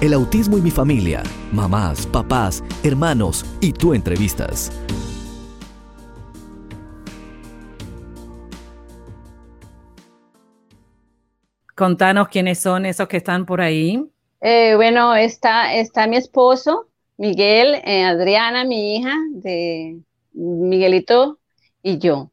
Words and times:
El 0.00 0.14
autismo 0.14 0.56
y 0.56 0.62
mi 0.62 0.70
familia, 0.70 1.22
mamás, 1.52 2.06
papás, 2.06 2.64
hermanos 2.82 3.44
y 3.60 3.74
tú 3.74 3.92
entrevistas. 3.92 4.72
Contanos 11.76 12.28
quiénes 12.28 12.58
son 12.60 12.86
esos 12.86 13.08
que 13.08 13.18
están 13.18 13.44
por 13.44 13.60
ahí. 13.60 14.02
Eh, 14.40 14.72
bueno, 14.74 15.14
está, 15.14 15.74
está 15.74 16.06
mi 16.06 16.16
esposo, 16.16 16.88
Miguel, 17.18 17.74
eh, 17.84 18.04
Adriana, 18.04 18.64
mi 18.64 18.96
hija, 18.96 19.14
de 19.32 19.98
Miguelito 20.32 21.40
y 21.82 21.98
yo. 21.98 22.30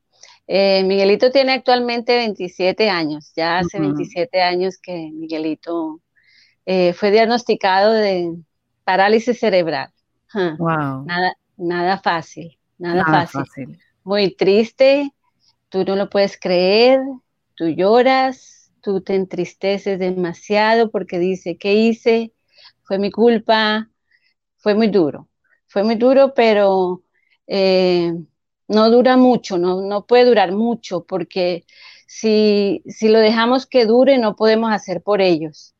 Eh, 0.47 0.85
Miguelito 0.85 1.31
tiene 1.31 1.51
actualmente 1.51 2.15
27 2.15 2.89
años, 2.89 3.33
ya 3.35 3.59
hace 3.59 3.77
27 3.77 4.41
años 4.41 4.77
que 4.81 5.11
Miguelito 5.13 5.99
fue 6.95 7.11
diagnosticado 7.11 7.93
de 7.93 8.35
parálisis 8.83 9.39
cerebral. 9.39 9.91
Wow. 10.33 11.05
Nada, 11.05 11.33
nada 11.57 11.97
fácil, 11.99 12.57
nada, 12.77 13.27
fácil. 13.27 13.79
Muy 14.03 14.35
triste, 14.35 15.11
tú 15.69 15.83
no 15.85 15.95
lo 15.95 16.09
puedes 16.09 16.39
creer, 16.39 16.99
tú 17.55 17.67
lloras, 17.67 18.71
tú 18.81 19.01
te 19.01 19.15
entristeces 19.15 19.99
demasiado 19.99 20.89
porque 20.91 21.19
dice, 21.19 21.57
¿qué 21.57 21.73
hice? 21.73 22.33
Fue 22.83 22.99
mi 22.99 23.11
culpa, 23.11 23.89
fue 24.57 24.75
muy 24.75 24.87
duro, 24.87 25.27
fue 25.67 25.83
muy 25.83 25.95
duro, 25.95 26.33
pero 26.33 27.03
eh, 27.47 28.13
no 28.67 28.89
dura 28.89 29.17
mucho, 29.17 29.57
no, 29.57 29.81
no 29.81 30.05
puede 30.05 30.25
durar 30.25 30.51
mucho 30.51 31.05
porque 31.05 31.65
si, 32.05 32.83
si 32.87 33.09
lo 33.09 33.19
dejamos 33.19 33.65
que 33.65 33.85
dure 33.85 34.17
no 34.17 34.35
podemos 34.35 34.71
hacer 34.71 35.01
por 35.01 35.21
ellos. 35.21 35.73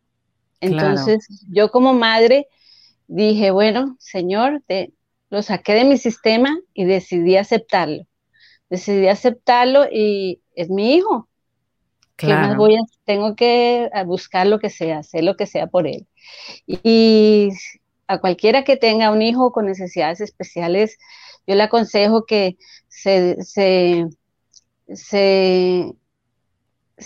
Entonces 0.60 1.46
yo 1.50 1.72
como 1.72 1.94
madre 1.94 2.48
dije, 3.08 3.52
bueno, 3.52 3.96
Señor, 4.00 4.64
te, 4.68 4.94
lo 5.30 5.42
saqué 5.42 5.74
de 5.74 5.86
mi 5.86 5.98
sistema 5.98 6.58
y 6.74 6.86
decidí 6.86 7.38
aceptarlo. 7.38 8.04
Decidí 8.70 9.08
aceptarlo 9.08 9.86
y 9.92 10.42
es 10.56 10.70
mi 10.70 10.96
hijo. 10.96 11.28
¿Qué 12.16 12.28
más 12.28 12.58
voy 12.58 12.76
a, 12.76 12.80
tengo 13.06 13.36
que 13.36 13.90
buscar 14.08 14.48
lo 14.48 14.60
que 14.60 14.72
sea, 14.72 15.00
hacer 15.00 15.24
lo 15.24 15.36
que 15.36 15.46
sea 15.46 15.68
por 15.68 15.86
él. 15.86 16.08
Y, 16.66 17.50
a 18.08 18.20
cualquiera 18.20 18.64
que 18.64 18.78
tenga 18.78 19.12
un 19.12 19.22
hijo 19.22 19.52
con 19.52 19.66
necesidades 19.66 20.22
especiales, 20.22 20.98
yo 21.46 21.56
le 21.56 21.64
aconsejo 21.64 22.26
que 22.26 22.58
se, 22.88 23.38
se, 23.44 24.08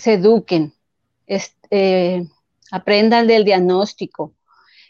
eduquen, 0.06 0.74
eh, 1.26 2.24
aprendan 2.72 3.26
del 3.28 3.44
diagnóstico, 3.44 4.34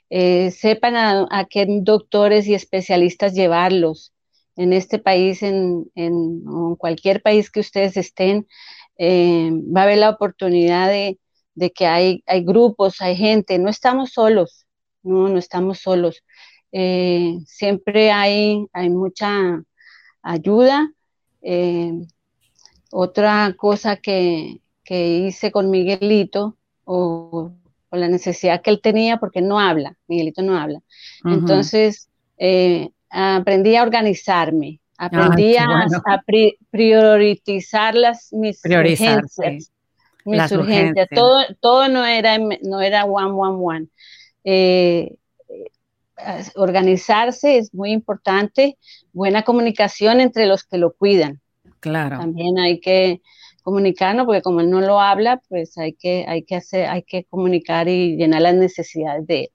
eh, 0.08 0.52
sepan 0.52 0.94
a, 0.97 1.47
qué 1.50 1.66
doctores 1.69 2.47
y 2.47 2.55
especialistas 2.55 3.34
llevarlos. 3.34 4.12
En 4.56 4.72
este 4.72 4.98
país, 4.98 5.42
en, 5.42 5.91
en 5.94 6.77
cualquier 6.77 7.22
país 7.22 7.50
que 7.50 7.61
ustedes 7.61 7.97
estén, 7.97 8.47
eh, 8.98 9.50
va 9.74 9.80
a 9.80 9.84
haber 9.84 9.98
la 9.98 10.11
oportunidad 10.11 10.89
de, 10.89 11.19
que 11.72 11.86
hay, 11.86 12.22
grupos, 12.44 13.00
hay 13.00 13.16
gente, 13.16 13.58
no 13.58 13.69
estamos 13.69 14.12
solos, 14.12 14.67
no, 15.02 15.28
no 15.28 15.39
estamos 15.39 15.78
solos. 15.78 16.22
Eh, 16.70 17.39
siempre 17.46 18.12
hay, 18.12 18.67
mucha 18.91 19.62
ayuda. 20.22 20.92
Otra 22.92 23.55
cosa 23.56 23.96
que, 23.96 24.61
hice 24.89 25.50
con 25.50 25.70
Miguelito, 25.70 26.58
o, 26.84 27.52
la 28.01 28.09
necesidad 28.09 28.62
que 28.62 28.71
él 28.71 28.81
tenía, 28.83 29.19
porque 29.19 29.41
no 29.41 29.61
habla, 29.61 29.97
Miguelito 30.09 30.43
no 30.43 30.57
habla. 30.59 30.81
Entonces, 31.25 32.09
aprendí 33.11 33.77
a 33.77 33.83
organizarme, 33.83 34.81
Aprendí 35.03 35.57
a, 35.57 35.89
priorizar 36.70 37.97
las, 37.97 38.33
mis 38.33 38.64
urgencias. 38.64 39.73
Mis 40.25 40.52
urgencias. 40.52 41.08
Todo, 41.13 41.42
todo 41.58 41.89
no 41.89 42.07
era, 42.07 42.39
no 42.39 42.81
era 42.81 43.05
one, 43.05 43.33
one, 43.33 43.57
one. 43.61 43.86
Eh, 44.45 45.17
eh, 45.48 46.45
organizarse 46.55 47.58
es 47.58 47.75
muy 47.75 47.91
importante. 47.91 48.79
Buena 49.13 49.42
comunicación 49.42 50.20
entre 50.20 50.47
los 50.47 50.63
que 50.63 50.79
lo 50.79 50.92
cuidan. 50.92 51.41
Claro. 51.81 52.19
También 52.19 52.61
hay 52.61 52.79
que 52.79 53.23
comunicarnos, 53.62 54.27
porque 54.27 54.42
como 54.42 54.61
él 54.61 54.70
no 54.70 54.80
lo 54.80 55.00
habla, 55.00 55.40
pues 55.48 55.78
hay 55.78 55.95
que, 55.95 56.24
hay 56.28 56.42
que 56.42 56.56
hacer, 56.56 56.86
hay 56.86 57.02
que 57.02 57.24
comunicar 57.24 57.89
y 57.89 58.17
llenar 58.17 58.42
las 58.42 58.55
necesidades 58.55 59.27
de 59.27 59.40
él. 59.40 59.50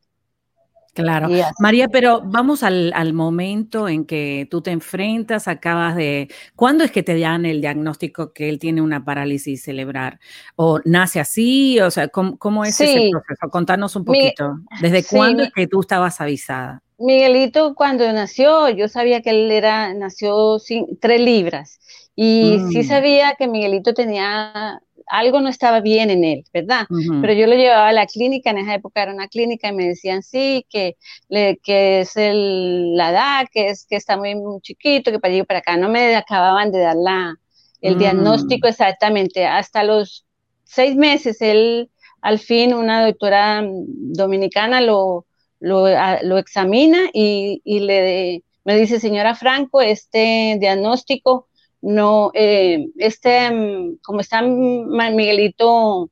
Claro. 1.03 1.29
María, 1.59 1.87
pero 1.89 2.21
vamos 2.25 2.63
al, 2.63 3.13
momento 3.13 3.87
en 3.87 4.05
que 4.05 4.47
tú 4.49 4.61
te 4.61 4.71
enfrentas, 4.71 5.47
acabas 5.47 5.95
de... 5.95 6.27
¿Cuándo 6.55 6.83
es 6.83 6.91
que 6.91 7.03
te 7.03 7.19
dan 7.19 7.45
el 7.45 7.61
diagnóstico 7.61 8.33
que 8.33 8.49
él 8.49 8.57
tiene 8.57 8.81
una 8.81 9.05
parálisis 9.05 9.61
cerebral? 9.61 10.19
¿O 10.55 10.79
nace 10.85 11.19
así? 11.19 11.79
O 11.81 11.91
sea, 11.91 12.07
¿cómo, 12.07 12.65
es 12.65 12.81
ese 12.81 13.09
proceso? 13.11 13.49
Contanos 13.51 13.95
un 13.95 14.05
poquito. 14.05 14.59
¿Desde 14.81 15.03
cuándo 15.03 15.43
es 15.43 15.51
que 15.51 15.67
tú 15.67 15.81
estabas 15.81 16.19
avisada? 16.19 16.81
Miguelito, 16.97 17.75
cuando 17.75 18.11
nació, 18.11 18.69
yo 18.69 18.87
sabía 18.87 19.21
que 19.21 19.29
él 19.29 19.51
era, 19.51 19.93
nació 19.93 20.57
sin, 20.57 20.97
tres 20.99 21.21
libras. 21.21 21.79
Y 22.19 22.59
sí 22.71 22.79
mm. 22.79 22.83
sabía 22.83 23.35
que 23.37 23.47
Miguelito 23.47 23.93
tenía 23.93 24.81
algo 25.05 25.39
no 25.39 25.49
estaba 25.49 25.79
bien 25.81 26.09
en 26.09 26.23
él, 26.23 26.43
¿verdad? 26.51 26.87
Pero 27.21 27.31
yo 27.31 27.47
lo 27.47 27.53
llevaba 27.53 27.87
a 27.87 27.93
la 27.93 28.07
clínica, 28.07 28.49
en 28.49 28.57
esa 28.57 28.73
época 28.73 29.03
era 29.03 29.13
una 29.13 29.27
clínica, 29.27 29.69
y 29.69 29.73
me 29.73 29.87
decían, 29.87 30.21
sí, 30.23 30.65
que, 30.69 30.97
que 31.29 32.01
es 32.01 32.13
la 32.15 33.11
edad, 33.11 33.47
que, 33.53 33.69
es, 33.69 33.85
que 33.85 33.95
está 33.95 34.17
muy, 34.17 34.35
chiquito, 34.61 35.11
que 35.11 35.19
para 35.19 35.33
allí 35.33 35.43
para 35.43 35.59
acá. 35.59 35.77
No 35.77 35.89
me 35.89 36.15
acababan 36.15 36.71
de 36.71 36.79
dar 36.79 36.95
la, 36.95 37.35
el 37.81 37.95
mm. 37.95 37.99
diagnóstico 37.99 38.67
exactamente. 38.67 39.45
Hasta 39.45 39.83
los 39.83 40.25
seis 40.63 40.95
meses, 40.95 41.39
él, 41.41 41.89
al 42.21 42.39
fin, 42.39 42.73
una 42.73 43.05
doctora 43.05 43.63
dominicana 43.63 44.81
lo, 44.81 45.25
lo, 45.59 46.37
examina 46.37 47.09
y, 47.13 47.61
y 47.63 47.79
le, 47.79 48.43
me 48.65 48.75
dice, 48.75 48.99
señora 48.99 49.35
Franco, 49.35 49.81
este 49.81 50.57
diagnóstico 50.59 51.47
no, 51.81 52.31
eh, 52.33 52.87
este, 52.97 53.51
mm, 53.51 53.97
como 54.03 54.21
está 54.21 54.41
Miguelito 54.41 56.11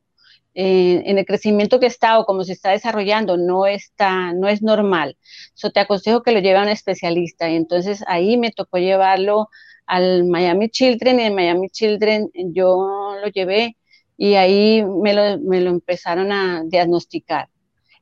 eh, 0.54 1.04
en 1.06 1.18
el 1.18 1.26
crecimiento 1.26 1.80
que 1.80 1.88
está 1.88 2.18
o 2.20 2.26
como 2.26 2.44
se 2.46 2.54
está 2.54 2.72
desarrollando, 2.72 3.38
no 3.38 3.66
está, 3.66 4.34
no 4.34 4.48
es 4.48 4.62
normal. 4.62 5.18
So, 5.54 5.72
te 5.72 5.82
aconsejo 5.82 6.24
que 6.24 6.32
lo 6.32 6.40
lleve 6.40 6.60
a 6.60 6.64
un 6.64 6.70
especialista. 6.70 7.50
Y 7.50 7.56
entonces 7.56 8.04
ahí 8.08 8.38
me 8.38 8.52
tocó 8.52 8.78
llevarlo 8.78 9.50
al 9.86 10.26
Miami 10.26 10.70
Children 10.70 11.20
y 11.20 11.24
en 11.24 11.36
Miami 11.36 11.70
Children 11.70 12.32
yo 12.34 13.18
lo 13.22 13.28
llevé 13.28 13.78
y 14.18 14.36
ahí 14.36 14.84
me 14.84 15.14
lo, 15.14 15.40
me 15.42 15.62
lo 15.62 15.72
empezaron 15.72 16.32
a 16.32 16.64
diagnosticar. 16.66 17.50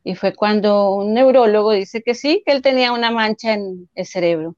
Y 0.04 0.16
fue 0.16 0.36
cuando 0.36 0.94
un 0.94 1.14
neurólogo 1.14 1.72
dice 1.72 2.04
que 2.04 2.14
sí, 2.14 2.44
que 2.46 2.52
él 2.52 2.62
tenía 2.62 2.92
una 2.92 3.10
mancha 3.10 3.54
en 3.54 3.90
el 3.96 4.06
cerebro. 4.06 4.56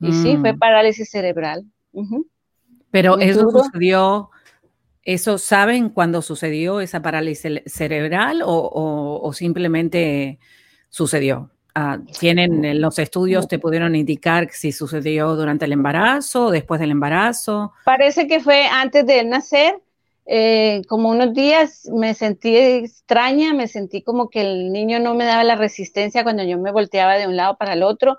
Y 0.00 0.12
sí, 0.12 0.36
fue 0.38 0.52
mm. 0.54 0.58
parálisis 0.58 1.10
cerebral. 1.10 1.64
Pero 2.90 3.18
eso 3.18 3.50
sucedió, 3.50 4.30
¿eso 5.02 5.38
saben 5.38 5.90
cuándo 5.90 6.22
sucedió 6.22 6.80
esa 6.80 7.02
parálisis 7.02 7.62
cerebral 7.66 8.42
o, 8.44 9.30
simplemente 9.34 10.38
sucedió? 10.88 11.50
Ah, 11.74 11.98
¿Tienen 12.18 12.80
los 12.80 12.98
estudios, 12.98 13.46
te 13.46 13.58
pudieron 13.58 13.94
indicar 13.94 14.48
si 14.50 14.72
sucedió 14.72 15.36
durante 15.36 15.66
el 15.66 15.72
embarazo 15.72 16.46
o 16.46 16.50
después 16.50 16.80
del 16.80 16.90
embarazo? 16.90 17.72
Parece 17.84 18.26
que 18.26 18.40
fue 18.40 18.66
antes 18.66 19.06
de 19.06 19.22
nacer, 19.24 19.80
eh, 20.26 20.82
como 20.88 21.08
unos 21.10 21.34
días 21.34 21.88
me 21.92 22.14
sentí 22.14 22.56
extraña, 22.56 23.54
me 23.54 23.68
sentí 23.68 24.02
como 24.02 24.28
que 24.28 24.40
el 24.40 24.72
niño 24.72 24.98
no 24.98 25.14
me 25.14 25.24
daba 25.24 25.44
la 25.44 25.56
resistencia 25.56 26.22
cuando 26.22 26.42
yo 26.42 26.58
me 26.58 26.72
volteaba 26.72 27.14
de 27.14 27.28
un 27.28 27.36
lado 27.36 27.56
para 27.56 27.74
el 27.74 27.82
otro 27.82 28.18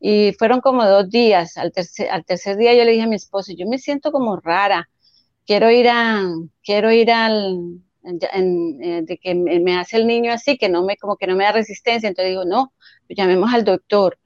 y 0.00 0.32
fueron 0.38 0.60
como 0.60 0.84
dos 0.84 1.10
días. 1.10 1.56
Al 1.56 1.72
tercer, 1.72 2.10
al 2.10 2.24
tercer 2.24 2.56
día 2.56 2.74
yo 2.74 2.84
le 2.84 2.92
dije 2.92 3.04
a 3.04 3.08
mi 3.08 3.16
esposo, 3.16 3.52
yo 3.56 3.66
me 3.66 3.78
siento 3.78 4.12
como 4.12 4.36
rara, 4.36 4.88
quiero 5.46 5.70
ir 5.70 5.88
a, 5.88 6.22
quiero 6.62 6.92
ir 6.92 7.10
al, 7.10 7.80
eh, 8.04 9.02
de 9.02 9.18
que 9.18 9.34
me 9.34 9.76
hace 9.76 9.96
el 9.96 10.06
niño 10.06 10.32
así, 10.32 10.56
que 10.58 10.68
no 10.68 10.84
me, 10.84 10.96
como 10.96 11.16
que 11.16 11.26
no 11.26 11.36
me 11.36 11.44
da 11.44 11.52
resistencia. 11.52 12.08
Entonces 12.08 12.30
digo, 12.30 12.44
no, 12.44 12.72
pues 13.06 13.16
llamemos 13.16 13.52
al 13.52 13.64
doctor. 13.64 14.18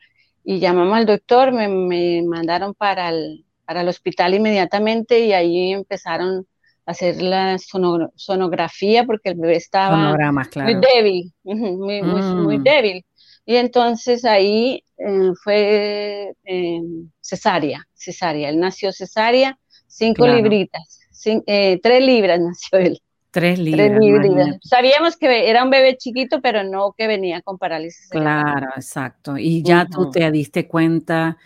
Y 0.43 0.59
llamamos 0.59 0.97
al 0.97 1.07
doctor, 1.07 1.53
me, 1.53 1.69
me 1.69 2.23
mandaron 2.23 2.75
para 2.75 3.11
el, 3.11 3.45
para 3.71 3.83
el 3.83 3.89
hospital 3.89 4.35
inmediatamente 4.35 5.21
y 5.21 5.33
ahí 5.33 5.73
empezaron 5.73 6.45
a 6.87 6.91
hacer 6.91 7.23
la 7.23 7.57
sonografía 7.59 9.05
porque 9.05 9.29
el 9.29 9.37
bebé 9.37 9.55
estaba 9.55 10.17
muy 10.57 10.75
débil, 10.75 11.33
muy, 11.45 12.03
muy, 12.03 12.59
mm. 12.59 12.63
débil. 12.65 13.05
Y 13.45 13.57
entonces 13.57 14.25
ahí 14.25 14.85
eh, 14.99 15.31
fue 15.43 16.33
eh, 16.45 16.81
cesárea, 17.21 17.87
cesárea. 17.95 18.49
Él 18.49 18.61
nació 18.61 18.93
cesárea, 18.93 19.59
cinco 19.87 20.27
libritas, 20.27 21.01
eh, 21.47 21.81
tres 21.83 22.05
libras 22.05 22.41
nació 22.41 22.79
él. 22.79 23.03
Tres 23.31 23.61
libras. 23.61 24.59
Sabíamos 24.63 25.17
que 25.17 25.49
era 25.49 25.63
un 25.63 25.71
bebé 25.71 25.97
chiquito, 25.97 26.41
pero 26.41 26.65
no 26.65 26.93
que 26.97 27.07
venía 27.07 27.41
con 27.43 27.59
parálisis. 27.59 28.09
Claro, 28.09 28.67
exacto. 28.75 29.39
Y 29.39 29.63
ya 29.63 29.87
tú 29.87 30.11
te 30.11 30.29
diste 30.33 30.67
cuenta 30.67 31.39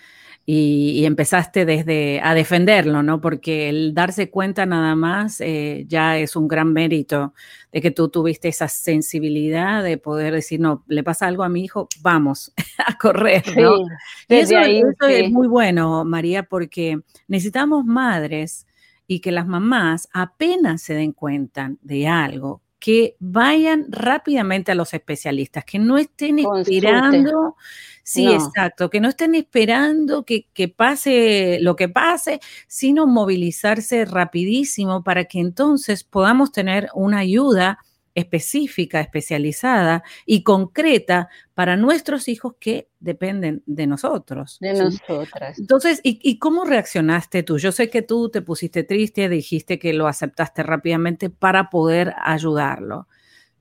y, 0.47 1.05
empezaste 1.07 1.65
desde 1.65 2.21
a 2.21 2.35
defenderlo, 2.35 3.03
¿no? 3.03 3.21
Porque 3.21 3.71
el 3.71 3.95
darse 3.95 4.31
cuenta 4.31 4.67
nada 4.67 4.95
más 4.95 5.41
eh, 5.41 5.87
ya 5.89 6.19
es 6.19 6.37
un 6.37 6.49
gran 6.49 6.73
mérito 6.73 7.33
de 7.73 7.81
que 7.81 7.91
tú 7.91 8.09
tuviste 8.09 8.49
esa 8.49 8.69
sensibilidad 8.69 9.83
de 9.83 9.97
poder 9.97 10.35
decir, 10.35 10.61
no, 10.61 10.85
le 10.87 11.03
pasa 11.03 11.27
algo 11.27 11.45
a 11.45 11.49
mi 11.49 11.65
hijo, 11.65 11.89
vamos 12.03 12.53
a 12.87 12.99
correr, 12.99 13.43
¿no? 13.57 13.87
eso, 14.29 14.59
es 14.59 15.31
muy 15.31 15.49
bueno, 15.49 16.05
María, 16.05 16.43
porque 16.43 17.01
necesitamos 17.27 17.85
madres 17.85 18.67
y 19.07 19.21
que 19.21 19.33
las 19.33 19.47
mamás 19.47 20.09
apenas 20.13 20.83
se 20.83 20.95
den 20.95 21.13
cuenta 21.13 21.73
de 21.81 22.07
algo, 22.07 22.63
que 22.85 23.17
vayan 23.19 23.87
rápidamente 23.89 24.71
a 24.71 24.75
los 24.75 24.93
especialistas, 24.93 25.65
que 25.65 25.79
no 25.79 25.97
estén 25.97 26.41
esperando, 26.41 27.57
sí, 28.03 28.31
exacto, 28.31 28.91
que 28.91 29.01
no 29.01 29.09
estén 29.09 29.35
esperando 29.35 30.27
que, 30.27 30.49
que, 30.53 30.69
pase 30.69 31.61
lo 31.63 31.77
que 31.77 31.89
pase, 31.89 32.41
sino 32.69 33.07
movilizarse 33.07 34.05
rapidísimo 34.05 35.03
para 35.03 35.25
que 35.25 35.41
entonces 35.41 36.05
podamos 36.05 36.53
tener 36.53 36.91
una 36.93 37.21
ayuda 37.21 37.79
específica, 38.15 39.01
especializada 39.01 40.03
y 40.25 40.43
concreta 40.43 41.29
para 41.55 41.77
nuestros 41.77 42.29
hijos 42.29 42.55
que 42.59 42.89
dependen 43.01 43.63
de 43.67 43.87
nosotros. 43.87 44.59
De 44.61 44.73
nosotras. 44.75 45.59
Entonces, 45.59 46.01
¿y, 46.03 46.39
cómo 46.39 46.65
reaccionaste 46.65 47.43
tú? 47.43 47.59
Yo 47.59 47.73
sé 47.73 47.91
que 47.91 48.03
tú 48.03 48.29
te 48.31 48.43
pusiste 48.43 48.85
triste, 48.85 49.29
dijiste 49.29 49.79
que 49.79 49.93
lo 49.93 50.07
aceptaste 50.07 50.63
rápidamente 50.63 51.31
para 51.31 51.71
poder 51.71 52.15
ayudarlo, 52.23 53.09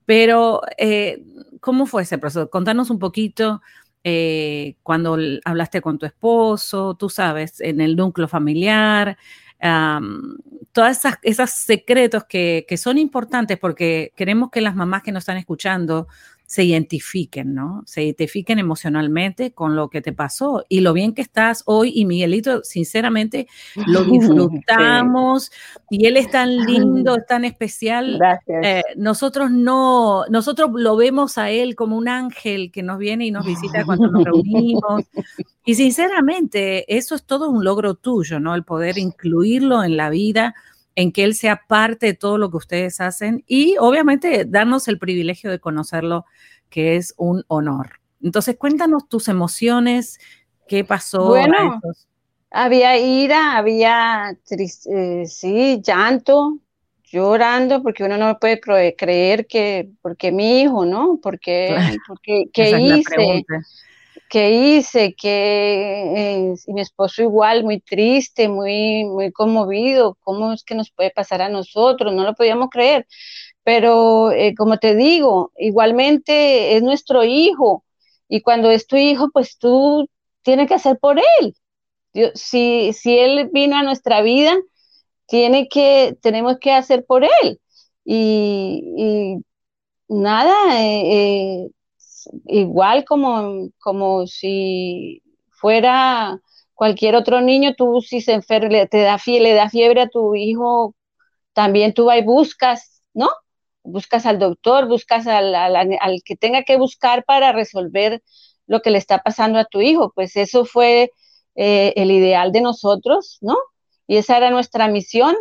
pero 0.05 0.61
eh, 0.77 1.23
¿cómo 1.59 1.85
fue 1.85 2.03
ese 2.03 2.17
proceso? 2.17 2.49
Contanos 2.49 2.89
un 2.89 2.99
poquito. 2.99 3.61
Eh, 4.05 4.75
cuando 4.83 5.17
hablaste 5.45 5.79
con 5.79 5.97
tu 5.97 6.05
esposo, 6.05 6.95
tú 6.95 7.09
sabes, 7.09 7.61
en 7.61 7.79
el 7.79 7.95
núcleo 7.95 8.27
familiar, 8.27 9.17
todas 10.73 11.05
esas, 11.21 11.51
secretos 11.51 12.25
que, 12.25 12.65
que, 12.67 12.77
son 12.77 12.97
importantes 12.97 13.57
porque 13.57 14.11
queremos 14.15 14.49
que 14.51 14.59
las 14.59 14.75
mamás 14.75 15.03
que 15.03 15.13
nos 15.13 15.21
están 15.21 15.37
escuchando 15.37 16.07
se 16.45 16.63
identifiquen, 16.63 17.53
¿no? 17.55 17.83
Se 17.85 18.03
identifiquen 18.03 18.59
emocionalmente 18.59 19.53
con 19.53 19.75
lo 19.75 19.89
que 19.89 20.01
te 20.01 20.13
pasó 20.13 20.65
y 20.69 20.81
lo 20.81 20.93
bien 20.93 21.13
que 21.13 21.21
estás 21.21 21.63
hoy. 21.65 21.91
Y 21.95 22.05
Miguelito, 22.05 22.63
sinceramente, 22.63 23.47
lo 23.87 24.03
disfrutamos 24.03 25.51
y 25.89 26.05
él 26.05 26.17
es 26.17 26.29
tan 26.29 26.55
lindo, 26.55 27.15
es 27.15 27.25
tan 27.25 27.45
especial. 27.45 28.19
Eh, 28.47 28.83
nosotros 28.97 29.51
no, 29.51 30.25
nosotros 30.29 30.69
lo 30.73 30.95
vemos 30.95 31.37
a 31.37 31.49
él 31.49 31.75
como 31.75 31.97
un 31.97 32.07
ángel 32.07 32.71
que 32.71 32.83
nos 32.83 32.99
viene 32.99 33.25
y 33.25 33.31
nos 33.31 33.45
visita 33.45 33.85
cuando 33.85 34.07
nos 34.11 34.23
reunimos. 34.23 35.03
Y 35.65 35.75
sinceramente, 35.75 36.93
eso 36.93 37.15
es 37.15 37.23
todo 37.23 37.49
un 37.49 37.63
logro 37.63 37.95
tuyo, 37.95 38.39
¿no? 38.39 38.53
El 38.53 38.63
poder 38.63 38.97
incluirlo 38.97 39.83
en 39.83 39.97
la 39.97 40.09
vida 40.09 40.53
en 40.95 41.11
que 41.11 41.23
él 41.23 41.35
sea 41.35 41.61
parte 41.67 42.07
de 42.07 42.13
todo 42.13 42.37
lo 42.37 42.51
que 42.51 42.57
ustedes 42.57 43.01
hacen 43.01 43.43
y 43.47 43.75
obviamente 43.79 44.45
darnos 44.45 44.87
el 44.87 44.99
privilegio 44.99 45.49
de 45.49 45.59
conocerlo, 45.59 46.25
que 46.69 46.95
es 46.95 47.13
un 47.17 47.43
honor. 47.47 47.99
Entonces, 48.21 48.55
cuéntanos 48.57 49.09
tus 49.09 49.27
emociones, 49.27 50.19
qué 50.67 50.83
pasó. 50.83 51.27
Bueno, 51.27 51.81
había 52.51 52.97
ira, 52.97 53.57
había, 53.57 54.37
eh, 54.49 55.25
sí, 55.25 55.81
llanto, 55.83 56.59
llorando, 57.03 57.83
porque 57.83 58.03
uno 58.03 58.17
no 58.17 58.37
puede 58.39 58.59
creer 58.95 59.47
que, 59.47 59.89
porque 60.01 60.31
mi 60.31 60.61
hijo, 60.61 60.85
¿no? 60.85 61.19
Porque, 61.21 61.75
porque 62.07 62.49
¿qué 62.53 62.79
hice? 62.79 63.45
¿Qué 64.33 64.49
hice? 64.51 65.13
que 65.15 66.47
eh, 66.49 66.55
y 66.65 66.73
mi 66.73 66.81
esposo 66.81 67.21
igual, 67.21 67.63
muy 67.63 67.79
triste, 67.81 68.49
muy, 68.49 69.05
muy 69.05 69.31
conmovido, 69.31 70.17
¿cómo 70.21 70.53
es 70.53 70.63
que 70.63 70.73
nos 70.73 70.89
puede 70.91 71.11
pasar 71.11 71.43
a 71.43 71.49
nosotros? 71.49 72.13
No 72.13 72.23
lo 72.23 72.33
podíamos 72.33 72.69
creer. 72.71 73.05
Pero 73.63 74.31
eh, 74.31 74.55
como 74.57 74.77
te 74.79 74.95
digo, 74.95 75.51
igualmente 75.57 76.75
es 76.75 76.83
nuestro 76.83 77.23
hijo 77.23 77.85
y 78.27 78.41
cuando 78.41 78.71
es 78.71 78.87
tu 78.87 78.95
hijo, 78.97 79.29
pues 79.31 79.57
tú 79.59 80.09
tienes 80.43 80.67
que 80.67 80.75
hacer 80.75 80.97
por 80.99 81.19
él. 81.19 81.55
si, 82.35 82.93
si 82.93 83.17
él 83.19 83.49
vino 83.53 83.77
a 83.77 83.83
nuestra 83.83 84.21
vida, 84.21 84.55
tiene 85.27 85.67
que, 85.69 86.17
tenemos 86.21 86.59
que 86.59 86.71
hacer 86.73 87.05
por 87.05 87.23
él. 87.25 87.61
Y, 88.05 89.37
nada, 90.09 90.55
eh, 90.83 91.69
igual 92.45 93.05
como, 93.05 93.69
como 93.79 94.27
si 94.27 95.21
fuera 95.51 96.39
cualquier 96.73 97.15
otro 97.15 97.41
niño, 97.41 97.75
tú 97.75 98.01
si 98.01 98.21
se 98.21 98.33
enferma, 98.33 98.85
te 98.87 99.01
da 99.01 99.17
fiebre, 99.17 99.49
le 99.49 99.55
da 99.55 99.69
fiebre 99.69 100.01
a 100.01 100.09
tu 100.09 100.35
hijo, 100.35 100.95
también 101.53 101.93
tú 101.93 102.05
vas 102.05 102.17
y 102.19 102.23
buscas, 102.23 103.01
¿no? 103.13 103.29
Buscas 103.83 104.25
al 104.25 104.39
doctor, 104.39 104.87
buscas 104.87 105.27
al, 105.27 105.53
que 106.25 106.35
tenga 106.35 106.63
que 106.63 106.77
buscar 106.77 107.23
para 107.25 107.51
resolver 107.51 108.21
lo 108.67 108.81
que 108.81 108.91
le 108.91 108.97
está 108.97 109.19
pasando 109.23 109.59
a 109.59 109.65
tu 109.65 109.81
hijo. 109.81 110.11
Pues 110.15 110.35
eso 110.35 110.65
fue 110.65 111.11
eh, 111.55 111.93
el 111.95 112.11
ideal 112.11 112.51
de 112.51 112.61
nosotros, 112.61 113.37
¿no? 113.41 113.57
Y 114.07 114.17
esa 114.17 114.37
era 114.37 114.49
nuestra 114.49 114.87
misión. 114.87 115.35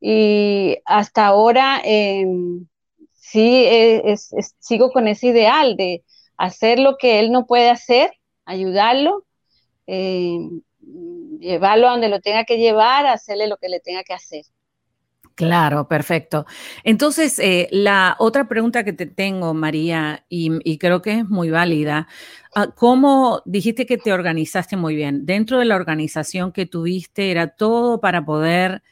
Y 0.00 0.78
hasta 0.86 1.26
ahora 1.26 1.80
em, 1.84 2.66
sí 3.12 3.64
eh, 3.66 4.16
sigo 4.58 4.92
con 4.92 5.08
ese 5.08 5.28
ideal 5.28 5.76
de, 5.76 6.04
hacer 6.40 6.78
lo 6.78 6.96
que 6.96 7.20
él 7.20 7.30
no 7.30 7.46
puede 7.46 7.68
hacer, 7.68 8.10
ayudarlo, 8.46 9.26
eh, 9.86 10.38
llevarlo 11.38 11.86
a 11.86 11.90
donde 11.92 12.08
lo 12.08 12.20
tenga 12.20 12.44
que 12.44 12.56
llevar, 12.56 13.06
hacerle 13.06 13.46
lo 13.46 13.58
que 13.58 13.68
le 13.68 13.78
tenga 13.78 14.02
que 14.04 14.14
hacer. 14.14 14.44
Claro, 15.34 15.86
perfecto. 15.86 16.46
Entonces, 16.82 17.38
eh, 17.38 17.68
la 17.72 18.16
otra 18.18 18.48
pregunta 18.48 18.84
que 18.84 18.94
te 18.94 19.04
tengo, 19.04 19.52
María, 19.52 20.24
y, 20.30 20.78
creo 20.78 21.02
que 21.02 21.20
es 21.20 21.28
muy 21.28 21.50
válida, 21.50 22.08
ah, 22.54 22.68
¿cómo 22.74 23.42
dijiste 23.44 23.84
que 23.84 23.98
te 23.98 24.12
organizaste 24.12 24.78
muy 24.78 24.96
bien? 24.96 25.26
Dentro 25.26 25.58
de 25.58 25.66
la 25.66 25.76
organización 25.76 26.52
que 26.52 26.64
tuviste, 26.64 27.30
era 27.30 27.48
todo 27.48 28.00
para 28.00 28.24
poder, 28.24 28.82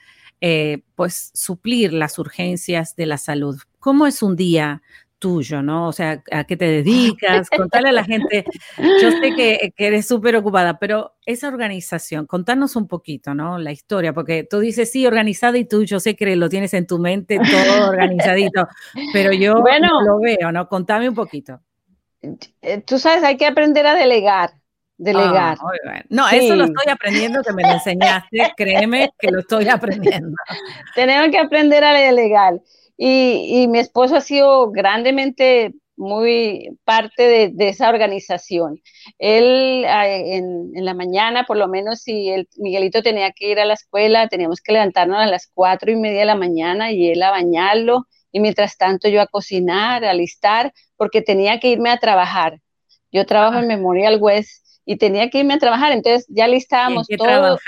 eh, 0.42 0.82
pues, 0.96 1.30
suplir 1.32 1.94
las 1.94 2.18
urgencias 2.18 2.94
de 2.94 3.06
la 3.06 3.16
salud. 3.16 3.58
¿Cómo 3.78 4.06
es 4.06 4.22
un 4.22 4.36
día 4.36 4.82
tuyo, 5.18 5.62
¿no? 5.62 5.88
O 5.88 5.92
sea, 5.92 6.22
¿a 6.30 6.44
qué 6.44 6.56
te 6.56 6.64
dedicas? 6.82 7.50
Contale 7.50 7.90
a 7.90 7.92
la 7.92 8.04
gente. 8.04 8.44
Yo 8.76 9.10
sé 9.10 9.34
que, 9.34 9.72
eres 9.76 10.06
súper 10.06 10.37
ocupada, 10.37 10.78
pero 10.78 11.16
esa 11.26 11.48
organización, 11.48 12.26
contanos 12.26 12.76
un 12.76 12.88
poquito, 12.88 13.34
¿no? 13.34 13.58
La 13.58 13.72
historia, 13.72 14.12
porque 14.12 14.44
tú 14.44 14.60
dices, 14.60 14.90
sí, 14.90 15.06
organizada 15.06 15.58
y 15.58 15.64
tú, 15.64 15.84
yo 15.84 16.00
sé 16.00 16.16
que 16.16 16.37
lo 16.37 16.48
tienes 16.48 16.75
en 16.75 16.87
tu 16.87 16.98
mente 16.98 17.38
todo 17.38 17.90
organizadito, 17.90 18.66
pero 19.12 19.32
yo 19.32 19.54
no 19.54 20.02
lo 20.02 20.20
veo, 20.20 20.52
¿no? 20.52 20.68
Contame 20.68 21.08
un 21.08 21.14
poquito. 21.14 21.60
Eh, 22.62 22.82
tú 22.82 22.98
sabes, 22.98 23.22
hay 23.22 23.37
que 23.37 23.46
aprender 23.46 23.87
a 23.87 23.94
delegar. 23.94 24.50
Delegar. 24.96 25.56
Ah, 25.60 26.02
no, 26.08 26.28
eso 26.28 26.56
lo 26.56 26.64
estoy 26.64 26.90
aprendiendo, 26.90 27.40
que 27.44 27.52
me 27.52 27.62
lo 27.62 27.70
enseñaste, 27.70 28.52
créeme 28.56 29.10
que 29.16 29.30
lo 29.30 29.40
estoy 29.40 29.68
aprendiendo. 29.68 30.37
Tenemos 30.96 31.30
que 31.30 31.38
aprender 31.38 31.84
a 31.84 31.92
delegar. 31.92 32.54
Y, 33.00 33.69
mi 33.69 33.78
esposo 33.78 34.17
ha 34.17 34.21
sido 34.21 34.73
grandemente 34.73 35.73
muy 35.97 36.76
parte 36.85 37.50
de, 37.55 37.69
esa 37.69 37.88
organización. 37.88 38.81
Él 39.19 39.85
en, 39.87 40.85
la 40.85 40.95
mañana, 40.95 41.45
por 41.45 41.57
lo 41.57 41.69
menos 41.69 42.00
si 42.00 42.28
el 42.28 42.49
Miguelito 42.57 43.02
tenía 43.02 43.31
que 43.33 43.50
ir 43.50 43.61
a 43.61 43.64
la 43.64 43.75
escuela, 43.75 44.28
teníamos 44.28 44.61
que 44.61 44.73
levantarnos 44.73 45.19
a 45.19 45.26
las 45.26 45.49
cuatro 45.55 45.93
y 45.93 45.97
media 45.97 46.21
de 46.21 46.26
la 46.26 46.35
mañana 46.35 46.90
y 46.90 47.09
él 47.09 47.23
a 47.23 47.31
bañarlo 47.31 48.07
y 48.33 48.40
mientras 48.40 48.76
tanto 48.76 49.09
yo 49.09 49.23
a 49.23 49.26
cocinar, 49.26 50.05
a 50.05 50.12
listar, 50.12 50.73
porque 50.97 51.23
tenía 51.23 51.61
que 51.61 51.69
irme 51.69 51.90
a 51.90 51.99
trabajar. 51.99 52.61
Yo 53.12 53.25
trabajo 53.26 53.59
en 53.59 53.69
Memorial 53.69 54.19
West 54.21 54.67
y 54.85 54.97
tenía 54.97 55.31
que 55.31 55.38
irme 55.38 55.55
a 55.55 55.59
trabajar, 55.59 55.93
entonces 55.93 56.26
ya 56.28 56.49
listábamos 56.49 57.07
todo. 57.17 57.59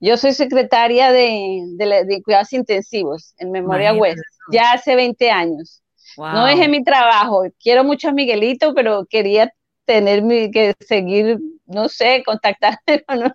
Yo 0.00 0.16
soy 0.16 0.32
secretaria 0.32 1.10
de, 1.10 1.62
de, 1.76 2.22
cuidados 2.22 2.52
intensivos 2.52 3.34
en 3.38 3.50
Memoria 3.50 3.92
West, 3.92 4.22
ya 4.52 4.72
hace 4.72 4.94
20 4.94 5.30
años. 5.30 5.82
No 6.16 6.46
dejé 6.46 6.68
mi 6.68 6.82
trabajo. 6.82 7.44
Quiero 7.60 7.84
mucho 7.84 8.08
a 8.08 8.12
Miguelito, 8.12 8.74
pero 8.74 9.06
quería 9.06 9.52
tener 9.84 10.22
que 10.50 10.74
seguir, 10.80 11.38
no 11.66 11.88
sé, 11.88 12.22
contactarme 12.24 12.78
con 13.06 13.32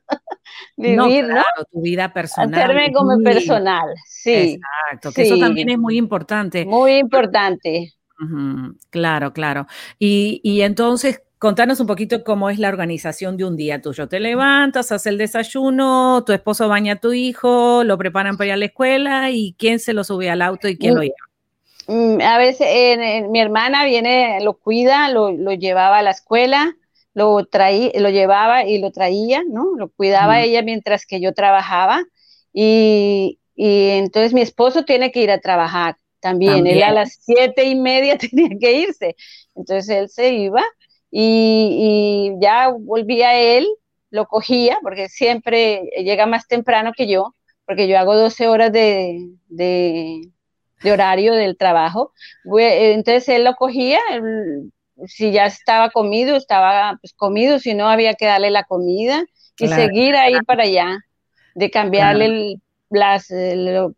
vivir, 0.78 0.98
no, 0.98 1.08
claro, 1.08 1.66
tu 1.72 1.82
vida 1.82 2.14
personal. 2.14 2.54
Hacerme 2.54 2.94
como 2.94 3.18
personal, 3.24 3.88
sí. 4.06 4.60
Exacto, 4.60 5.12
que 5.12 5.24
eso 5.24 5.40
también 5.40 5.70
es 5.70 5.80
muy 5.80 5.98
importante. 5.98 6.64
Muy 6.66 6.98
importante. 6.98 7.94
claro, 8.92 9.34
claro. 9.34 9.66
Y, 9.98 10.42
y 10.44 10.62
entonces, 10.62 11.24
contanos 11.44 11.82
un 11.82 11.88
poquito 11.88 12.24
cómo 12.24 12.50
es 12.50 12.58
la 12.58 12.70
organización 12.70 13.36
de 13.36 13.44
un 13.44 13.58
día 13.58 13.82
tuyo. 13.82 14.08
Te 14.08 14.22
levantas, 14.22 14.94
haces 14.94 15.08
el 15.08 15.18
desayuno, 15.18 16.24
tu 16.26 16.32
esposo 16.32 16.70
baña 16.70 16.94
a 16.94 17.00
tu 17.02 17.12
hijo, 17.12 17.84
lo 17.84 17.98
preparan 17.98 18.38
para 18.38 18.48
ir 18.48 18.54
a 18.54 18.56
la 18.56 18.66
escuela 18.68 19.30
y 19.30 19.54
quién 19.60 19.80
se 19.80 19.92
lo 19.92 20.06
sube 20.06 20.30
al 20.30 20.42
auto 20.42 20.70
y 20.70 20.78
quién 20.78 20.96
lo 20.96 21.02
lleva. 21.02 21.16
Mm, 21.88 22.22
a 22.22 22.38
veces 22.38 23.28
mi 23.28 23.42
hermana 23.42 23.84
viene, 23.84 24.40
lo 24.42 24.54
cuida, 24.54 25.10
lo, 25.10 25.32
llevaba 25.52 25.98
a 25.98 26.02
la 26.02 26.12
escuela, 26.12 26.78
lo 27.14 27.44
traía, 27.44 27.92
lo 27.96 28.10
llevaba 28.10 28.64
y 28.64 28.80
lo 28.80 28.94
traía, 28.94 29.44
¿no? 29.46 29.76
Lo 29.76 29.90
cuidaba 29.90 30.40
ella 30.40 30.62
mientras 30.62 31.06
que 31.06 31.20
yo 31.20 31.34
trabajaba 31.34 32.06
y, 32.54 33.38
entonces 33.58 34.34
mi 34.34 34.40
esposo 34.40 34.86
tiene 34.86 35.12
que 35.12 35.22
ir 35.22 35.30
a 35.30 35.42
trabajar 35.42 35.98
también. 36.22 36.66
Él 36.68 36.82
a 36.84 36.92
las 36.92 37.20
siete 37.20 37.66
y 37.66 37.76
media 37.76 38.18
tenía 38.32 38.58
que 38.58 38.78
irse, 38.78 39.18
entonces 39.56 39.90
él 39.90 40.08
se 40.08 40.36
iba 40.36 40.64
y, 41.16 42.34
ya 42.40 42.70
volvía 42.70 43.40
él, 43.40 43.68
lo 44.10 44.26
cogía 44.26 44.78
porque 44.82 45.10
siempre 45.10 45.90
llega 45.98 46.26
más 46.26 46.48
temprano 46.48 46.92
que 46.96 47.08
yo, 47.08 47.36
porque 47.66 47.88
yo 47.88 47.98
hago 48.00 48.16
12 48.16 48.48
horas 48.48 48.72
de 48.72 49.28
de 50.84 50.92
horario 50.92 51.34
del 51.34 51.58
trabajo. 51.58 52.12
Entonces 52.46 53.28
él 53.30 53.46
lo 53.46 53.56
cogía, 53.56 54.00
si 55.08 55.32
ya 55.32 55.46
estaba 55.46 55.90
comido, 55.90 56.36
estaba 56.36 56.98
pues, 57.02 57.14
comido, 57.14 57.58
si 57.58 57.74
no 57.74 57.90
había 57.90 58.14
que 58.14 58.26
darle 58.26 58.52
la 58.52 58.66
comida 58.66 59.24
y 59.58 59.68
seguir 59.68 60.16
ahí 60.16 60.40
para 60.46 60.64
allá, 60.64 61.00
de 61.56 61.72
cambiarle 61.72 62.26
el, 62.26 62.62
las, 62.90 63.32
el, 63.32 63.92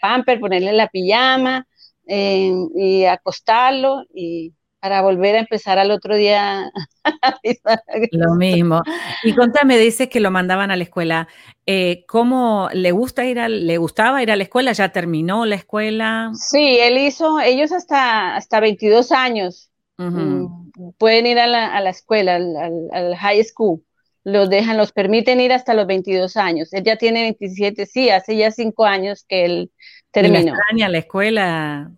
pamper, 0.00 0.40
ponerle 0.40 0.72
la 0.72 0.88
pijama 0.88 1.66
eh, 2.06 2.52
y 2.74 3.04
acostarlo 3.04 4.04
y 4.12 4.52
para 4.84 5.00
volver 5.00 5.34
a 5.34 5.38
empezar 5.38 5.78
al 5.78 5.90
otro 5.90 6.14
día. 6.14 6.70
lo 8.10 8.34
mismo. 8.34 8.82
Y 9.22 9.34
contame, 9.34 9.78
dices 9.78 10.10
que 10.10 10.20
lo 10.20 10.30
mandaban 10.30 10.70
a 10.70 10.76
la 10.76 10.82
escuela. 10.82 11.26
Eh, 11.64 12.04
¿Cómo 12.06 12.68
le 12.70 12.92
gusta 12.92 13.24
ir 13.24 13.40
a, 13.40 13.48
le 13.48 13.78
gustaba 13.78 14.22
ir 14.22 14.30
a 14.30 14.36
la 14.36 14.42
escuela? 14.42 14.72
¿Ya 14.72 14.90
terminó 14.90 15.46
la 15.46 15.54
escuela? 15.54 16.32
Sí, 16.34 16.76
él 16.78 16.98
hizo, 16.98 17.40
ellos 17.40 17.72
hasta, 17.72 18.36
hasta 18.36 18.60
22 18.60 19.10
años 19.10 19.70
mm, 19.96 20.92
pueden 20.98 21.28
ir 21.28 21.38
a 21.38 21.46
la, 21.46 21.88
escuela, 21.88 22.34
al, 22.34 23.16
high 23.16 23.42
school. 23.42 23.82
Los 24.22 24.50
dejan, 24.50 24.76
los 24.76 24.92
permiten 24.92 25.40
ir 25.40 25.54
hasta 25.54 25.72
los 25.72 25.86
22 25.86 26.36
años. 26.36 26.74
Él 26.74 26.84
ya 26.84 26.96
tiene 26.96 27.22
27, 27.22 27.86
sí, 27.86 28.10
hace 28.10 28.36
ya 28.36 28.50
cinco 28.50 28.84
años 28.84 29.24
que 29.26 29.46
él 29.46 29.70
terminó. 30.10 30.40
¿Y 30.40 30.48
extraña 30.48 30.90
la 30.90 30.98
escuela? 30.98 31.90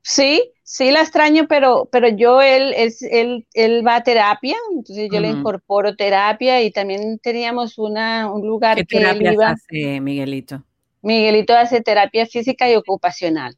Sí, 0.00 0.53
sí 0.64 0.90
la 0.90 1.02
extraño, 1.02 1.46
pero, 1.48 1.88
pero 1.92 2.08
yo, 2.08 2.42
él, 2.42 2.74
es, 2.76 3.02
él, 3.02 3.46
él 3.54 3.86
va 3.86 3.96
a 3.96 4.02
terapia, 4.02 4.56
entonces 4.72 5.08
yo 5.12 5.20
le 5.20 5.28
incorporo 5.28 5.94
terapia 5.94 6.62
y 6.62 6.72
también 6.72 7.18
teníamos 7.20 7.78
una, 7.78 8.32
un 8.32 8.46
lugar 8.46 8.78
¿Qué 8.78 8.86
que 8.86 8.98
terapia 8.98 9.32
hace 9.46 10.00
Miguelito? 10.00 10.64
Miguelito 11.02 11.54
hace 11.54 11.82
terapia 11.82 12.26
física 12.26 12.68
y 12.68 12.74
ocupacional. 12.74 13.56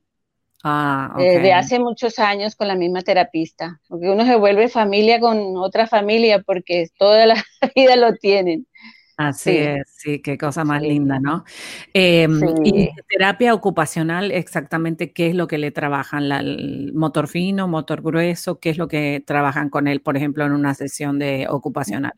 Ah, 0.64 1.14
eh, 1.20 1.38
de 1.38 1.52
hace 1.52 1.78
muchos 1.78 2.18
años 2.18 2.56
con 2.56 2.66
la 2.66 2.75
misma 2.75 3.02
terapista, 3.02 3.80
porque 3.88 4.10
uno 4.10 4.25
se 4.25 4.34
vuelve 4.34 4.68
familia 4.68 5.20
con 5.20 5.56
otra 5.56 5.86
familia 5.86 6.42
porque 6.44 6.88
toda 6.98 7.25
la 7.26 7.34
vida 7.76 7.94
lo 7.94 8.14
tienen. 8.14 8.66
Así 9.16 9.56
es, 9.56 9.85
sí, 9.96 10.20
qué 10.20 10.37
cosa 10.37 10.62
más 10.64 10.82
linda, 10.82 11.18
¿no? 11.18 11.44
Em, 11.94 12.38
y 12.62 12.90
terapia 13.08 13.54
ocupacional, 13.54 14.30
exactamente 14.30 15.12
qué 15.12 15.28
es 15.28 15.35
lo 15.35 15.46
que 15.46 15.56
le 15.56 15.70
trabajan, 15.70 16.30
el 16.30 16.92
motor 16.92 17.26
fino, 17.26 17.66
motor 17.66 18.02
grueso, 18.02 18.61
qué 18.61 18.68
es 18.68 18.76
lo 18.76 18.88
que 18.88 19.23
trabajan 19.26 19.70
con 19.70 19.88
él, 19.88 20.02
por 20.02 20.18
ejemplo, 20.18 20.44
en 20.44 20.52
una 20.52 20.75
sesión 20.75 21.18
de 21.18 21.46
ocupacional. 21.49 22.12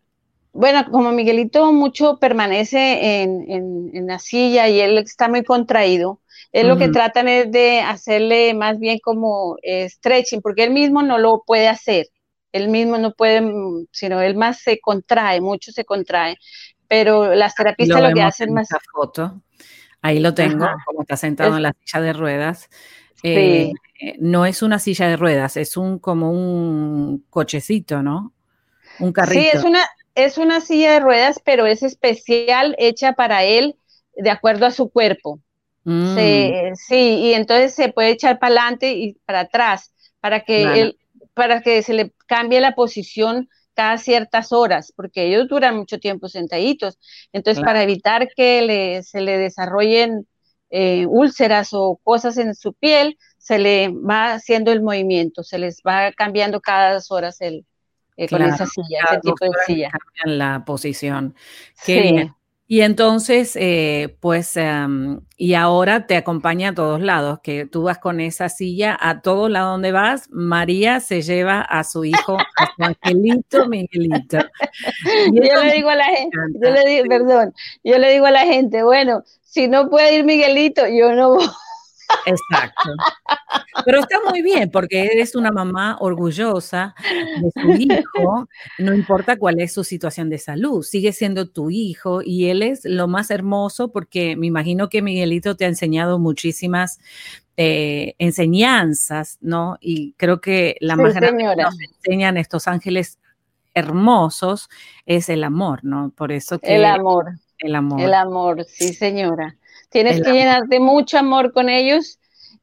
Bueno, 0.52 0.87
como 0.90 1.12
Miguelito 1.12 1.73
mucho 1.73 2.19
permanece 2.19 3.23
en, 3.23 4.07
la 4.09 4.19
silla 4.19 4.69
y 4.69 4.81
él 4.81 4.99
está 4.99 5.28
muy 5.28 5.45
contraído, 5.45 6.21
es 6.50 6.64
lo 6.64 6.78
que 6.78 6.88
tratan 6.88 7.28
es 7.28 7.52
de 7.52 7.81
hacerle 7.81 8.55
más 8.55 8.81
bien 8.81 8.99
como 9.00 9.57
eh, 9.62 9.88
stretching, 9.88 10.40
porque 10.40 10.64
él 10.64 10.73
mismo 10.73 11.02
no 11.02 11.19
lo 11.19 11.45
puede 11.47 11.69
hacer 11.69 12.07
él 12.52 12.69
mismo 12.69 12.99
no 12.99 13.12
puede, 13.12 13.43
sino 13.93 14.21
él 14.21 14.35
más 14.35 14.61
se 14.62 14.81
contrae, 14.81 15.40
mucho 15.40 15.71
se 15.73 15.85
contrae 15.85 16.37
pero 16.88 17.35
las 17.35 17.54
terapistas 17.54 18.02
lo, 18.02 18.12
que 18.12 18.23
hacen 18.23 18.52
más... 18.52 18.68
foto. 18.92 19.42
Ahí 20.00 20.21
lo 20.21 20.35
tengo, 20.35 20.66
como 20.87 21.02
está 21.02 21.16
sentado 21.16 21.57
en 21.57 21.62
la 21.62 21.75
silla 21.85 22.00
de 22.00 22.12
ruedas. 22.12 22.68
Eh, 23.23 23.73
no 24.18 24.47
es 24.47 24.62
una 24.62 24.78
silla 24.78 25.09
de 25.09 25.16
ruedas, 25.16 25.57
es 25.57 25.76
un 25.76 25.99
como 25.99 26.30
un 26.30 27.25
cochecito, 27.30 28.02
¿no? 28.02 28.33
Un 29.00 29.12
carrito. 29.12 29.40
Sí, 29.40 29.49
es 29.52 29.64
una, 29.64 29.85
es 30.14 30.38
una 30.38 30.61
silla 30.61 30.92
de 30.92 31.00
ruedas, 31.00 31.40
pero 31.45 31.66
es 31.66 31.83
especial, 31.83 32.75
hecha 32.78 33.14
para 33.14 33.45
él 33.45 33.76
de 34.16 34.30
acuerdo 34.30 34.66
a 34.66 34.71
su 34.71 34.88
cuerpo. 34.90 35.40
Mm. 35.85 36.75
sí, 36.75 36.97
y 36.97 37.33
entonces 37.33 37.75
se 37.75 37.88
puede 37.88 38.11
echar 38.11 38.38
para 38.38 38.49
adelante 38.49 38.92
y 38.92 39.14
para 39.25 39.40
atrás, 39.40 39.92
para 40.21 40.40
que 40.40 40.64
él, 40.64 40.99
para 41.33 41.62
que 41.62 41.83
se 41.83 41.95
le 41.95 42.12
cambie 42.26 42.61
la 42.61 42.75
posición 42.75 43.49
cada 43.78 43.97
ciertas 43.97 44.50
horas, 44.50 44.92
porque 44.97 45.28
ellos 45.28 45.47
duran 45.47 45.76
mucho 45.76 46.00
tiempo 46.00 46.28
sentaditos. 46.28 46.99
Entonces, 47.32 47.62
para 47.62 47.80
evitar 47.80 48.26
que 48.35 49.00
se 49.04 49.20
le 49.20 49.38
desarrollen 49.38 50.26
eh, 50.68 51.06
úlceras 51.06 51.68
o 51.70 52.00
cosas 52.02 52.38
en 52.38 52.56
su 52.56 52.73
piel, 52.73 53.16
se 53.38 53.61
le 53.61 53.90
va 53.90 54.32
haciendo 54.32 54.73
el 54.73 54.82
movimiento, 54.82 55.44
se 55.44 55.58
les 55.58 55.80
va 55.87 56.11
cambiando 56.11 56.61
cada 56.61 56.94
dos 56.94 57.12
horas 57.12 57.40
el, 57.40 57.64
eh, 58.16 58.28
con 58.28 58.42
esa 58.42 58.66
silla, 58.66 59.04
ese 59.12 59.20
tipo 59.20 59.44
de 59.44 59.50
silla. 59.64 59.90
Cambian 59.90 60.38
la 60.38 60.64
posición. 60.64 61.37
Qué 61.87 62.02
bien. 62.02 62.35
Y 62.70 62.82
entonces, 62.82 63.56
eh, 63.56 64.14
pues, 64.20 64.54
em, 64.58 65.20
y 65.38 65.54
ahora 65.54 66.06
te 66.06 66.18
acompaña 66.18 66.68
a 66.68 66.75
todos 66.75 67.00
lados, 67.00 67.40
que 67.42 67.64
tú 67.64 67.84
vas 67.84 67.96
con 67.96 68.20
esa 68.20 68.50
silla 68.50 68.94
a 69.00 69.22
todo 69.22 69.48
lado 69.48 69.70
donde 69.72 69.90
vas, 69.90 70.28
María 70.30 71.00
se 71.00 71.22
lleva 71.22 71.62
a 71.62 71.82
su 71.82 72.04
hijo, 72.04 72.37
a 72.37 72.66
su 72.76 72.84
angelito 72.84 73.66
Miguelito. 73.70 74.37
yo 75.32 75.62
le 75.62 75.72
digo 75.72 75.88
a 75.88 75.96
la 75.96 76.04
gente, 76.04 76.37
yo 76.62 76.70
le 76.70 76.84
digo, 76.90 77.06
perdón, 77.08 77.54
yo 77.84 77.96
le 77.96 78.12
digo 78.12 78.26
a 78.26 78.32
la 78.32 78.44
gente, 78.44 78.82
bueno, 78.82 79.22
si 79.44 79.66
no 79.66 79.88
puede 79.88 80.16
ir 80.16 80.25
Miguelito, 80.25 80.87
yo 80.87 81.14
no 81.14 81.37
voy. 81.37 81.46
Exacto. 82.27 82.91
Pero 83.85 84.00
está 84.00 84.19
muy 84.29 84.43
bien 84.43 84.71
porque 84.71 85.07
eres 85.07 85.35
una 85.35 85.50
mamá 85.50 85.97
orgullosa 86.00 86.95
de 87.41 87.50
su 87.62 87.71
hijo, 87.71 88.49
no 88.79 88.95
importa 88.95 89.37
cuál 89.37 89.61
es 89.61 89.73
su 89.73 89.85
situación 89.85 90.29
de 90.31 90.38
salud, 90.38 90.83
sigue 90.83 91.12
siendo 91.12 91.49
tu 91.49 91.71
hijo 91.71 92.21
y 92.23 92.49
él 92.50 92.62
es 92.62 92.85
lo 92.85 93.09
más 93.09 93.31
hermoso 93.31 93.93
porque 93.93 94.37
me 94.37 94.47
imagino 94.47 94.88
que 94.88 95.03
Miguelito 95.03 95.57
te 95.57 95.65
ha 95.65 95.69
enseñado 95.69 96.19
muchísimas 96.19 96.99
eh, 97.57 98.15
enseñanzas, 98.19 99.38
¿no? 99.41 99.79
Y 99.81 100.12
creo 100.12 100.41
que 100.41 100.77
la 100.81 100.97
más 100.97 101.15
grande 101.15 101.45
que 101.45 101.62
nos 101.62 101.77
enseñan 101.81 102.37
estos 102.37 102.69
ángeles 102.69 103.19
hermosos 103.75 104.69
es 105.07 105.29
el 105.29 105.45
amor, 105.45 105.85
¿no? 105.85 106.12
Por 106.17 106.33
eso 106.33 106.59
que... 106.59 106.77
El 106.77 106.85
amor. 106.85 107.33
El 107.59 107.75
amor. 107.75 108.00
El 108.00 108.15
amor, 108.15 108.65
sí, 108.65 108.93
señora. 108.95 109.57
Tienes 109.90 110.23
que 110.23 110.33
llenarte 110.33 110.80
mucho 110.80 111.18
amor 111.18 111.52
con 111.52 111.68
ellos 111.68 112.18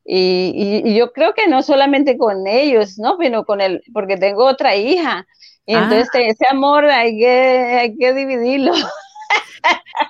y, 0.05 0.93
yo 0.95 1.11
creo 1.11 1.33
que 1.33 1.47
no 1.47 1.63
solamente 1.63 2.17
con 2.17 2.45
ellos, 2.45 2.99
¿no? 2.99 3.17
Sino 3.19 3.45
con 3.45 3.61
el, 3.61 3.81
porque 3.93 4.17
tengo 4.17 4.45
otra 4.45 4.75
hija. 4.75 5.25
Y 5.65 5.73
entonces 5.73 6.09
ah. 6.13 6.19
ese 6.21 6.45
amor 6.49 6.85
hay 6.85 7.17
que, 7.17 7.29
hay 7.29 7.97
que 7.97 8.13
dividirlo. 8.13 8.73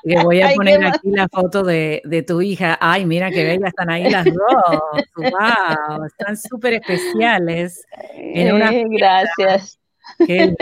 Le 0.03 0.21
voy 0.21 0.41
a 0.41 0.49
poner 0.55 0.85
aquí 0.85 1.09
la 1.11 1.29
foto 1.29 1.63
de, 1.63 2.01
de, 2.03 2.23
tu 2.23 2.41
hija. 2.41 2.77
Ay, 2.81 3.05
mira 3.05 3.31
qué 3.31 3.45
bella 3.45 3.69
están 3.69 3.89
ahí 3.89 4.09
las 4.09 4.25
dos. 4.25 4.79
Wow, 5.15 6.05
están 6.05 6.35
súper 6.35 6.73
especiales. 6.73 7.85
En 8.13 8.53
una 8.53 8.71
gracias. 8.73 9.79
Qué, 10.25 10.55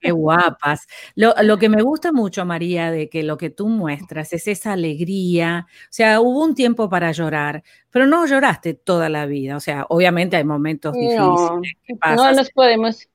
qué 0.00 0.12
guapas. 0.12 0.86
Lo, 1.14 1.34
lo, 1.42 1.58
que 1.58 1.68
me 1.68 1.82
gusta 1.82 2.12
mucho, 2.12 2.44
María, 2.44 2.90
de 2.90 3.08
que 3.08 3.22
lo 3.22 3.36
que 3.36 3.50
tú 3.50 3.68
muestras 3.68 4.32
es 4.32 4.46
esa 4.48 4.72
alegría. 4.72 5.66
O 5.68 5.88
sea, 5.90 6.20
hubo 6.20 6.44
un 6.44 6.54
tiempo 6.54 6.88
para 6.88 7.12
llorar, 7.12 7.62
pero 7.90 8.06
no 8.06 8.26
lloraste 8.26 8.74
toda 8.74 9.08
la 9.08 9.26
vida. 9.26 9.56
O 9.56 9.60
sea, 9.60 9.86
obviamente 9.88 10.36
hay 10.36 10.44
momentos 10.44 10.94
difíciles. 10.94 11.20
No, 11.20 12.32
nos 12.32 12.50
podemos, 12.50 13.08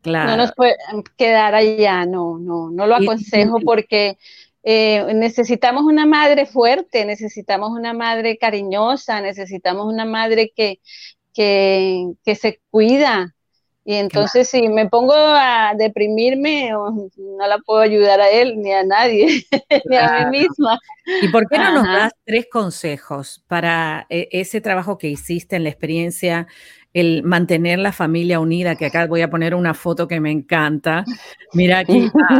claro. 0.00 0.30
no 0.30 0.36
nos 0.36 0.52
puede 0.54 0.76
quedar 1.16 1.54
allá, 1.54 2.06
no, 2.06 2.38
no, 2.38 2.70
no 2.70 2.86
lo 2.86 2.96
aconsejo 2.96 3.58
porque 3.60 4.18
eh, 4.62 5.12
necesitamos 5.14 5.82
una 5.84 6.06
madre 6.06 6.46
fuerte, 6.46 7.04
necesitamos 7.04 7.70
una 7.70 7.92
madre 7.92 8.38
cariñosa, 8.38 9.20
necesitamos 9.20 9.92
una 9.92 10.04
madre 10.04 10.52
que, 10.54 10.80
que, 11.34 12.12
que 12.24 12.34
se 12.36 12.60
cuida, 12.70 13.34
Y 13.84 13.94
entonces 13.94 14.48
si 14.48 14.68
me 14.68 14.88
pongo 14.88 15.14
a 15.14 15.72
deprimirme, 15.76 16.70
no 16.70 17.46
la 17.46 17.58
puedo 17.58 17.80
ayudar 17.80 18.20
a 18.20 18.30
él 18.30 18.54
ni 18.58 18.72
a 18.72 18.84
nadie, 18.84 19.44
ni 19.90 19.96
a 19.96 20.28
mí 20.30 20.38
misma. 20.38 20.78
¿Y 21.20 21.28
por 21.28 21.48
qué 21.48 21.58
no 21.58 21.72
nos 21.72 21.86
das 21.86 22.12
tres 22.24 22.46
consejos 22.50 23.42
para 23.48 24.06
e, 24.08 24.28
ese 24.30 24.60
trabajo 24.60 24.98
que 24.98 25.08
hiciste 25.08 25.56
en 25.56 25.64
la 25.64 25.70
experiencia, 25.70 26.46
el 26.92 27.24
mantener 27.24 27.80
la 27.80 27.90
familia 27.90 28.38
unida? 28.38 28.76
Que 28.76 28.86
acá 28.86 29.06
voy 29.06 29.22
a 29.22 29.30
poner 29.30 29.52
una 29.52 29.74
foto 29.74 30.06
que 30.06 30.20
me 30.20 30.30
encanta. 30.30 31.04
Mira 31.52 31.80
aquí, 31.80 32.08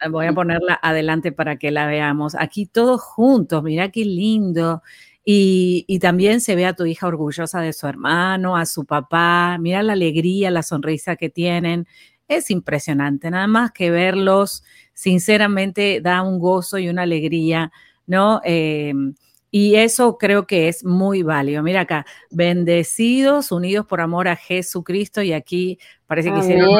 ah, 0.00 0.08
voy 0.08 0.26
a 0.26 0.32
ponerla 0.32 0.80
adelante 0.82 1.32
para 1.32 1.56
que 1.56 1.70
la 1.70 1.86
veamos. 1.86 2.34
Aquí 2.34 2.64
todos 2.64 3.02
juntos, 3.02 3.62
mira 3.62 3.90
qué 3.90 4.06
lindo. 4.06 4.82
Y, 5.26 5.98
también 6.00 6.40
se 6.42 6.54
ve 6.54 6.66
a 6.66 6.74
tu 6.74 6.84
hija 6.84 7.06
orgullosa 7.06 7.60
de 7.60 7.72
su 7.72 7.86
hermano, 7.86 8.56
a 8.56 8.66
su 8.66 8.84
papá, 8.84 9.56
mira 9.58 9.82
la 9.82 9.94
alegría, 9.94 10.50
la 10.50 10.62
sonrisa 10.62 11.16
que 11.16 11.30
tienen. 11.30 11.86
Es 12.28 12.50
impresionante, 12.50 13.30
nada 13.30 13.46
más 13.46 13.72
que 13.72 13.90
verlos, 13.90 14.64
sinceramente 14.92 16.00
da 16.02 16.22
un 16.22 16.38
gozo 16.38 16.78
y 16.78 16.88
una 16.88 17.02
alegría, 17.02 17.72
¿no? 18.06 18.40
Em, 18.44 19.14
y 19.50 19.76
eso 19.76 20.18
creo 20.18 20.46
que 20.46 20.68
es 20.68 20.84
muy 20.84 21.22
válido. 21.22 21.62
Mira 21.62 21.82
acá, 21.82 22.04
bendecidos, 22.30 23.52
unidos 23.52 23.86
por 23.86 24.00
amor 24.00 24.28
a 24.28 24.36
Jesucristo 24.36 25.22
y 25.22 25.32
aquí 25.32 25.78
parece 26.06 26.32
que 26.32 26.38
hicieron, 26.38 26.70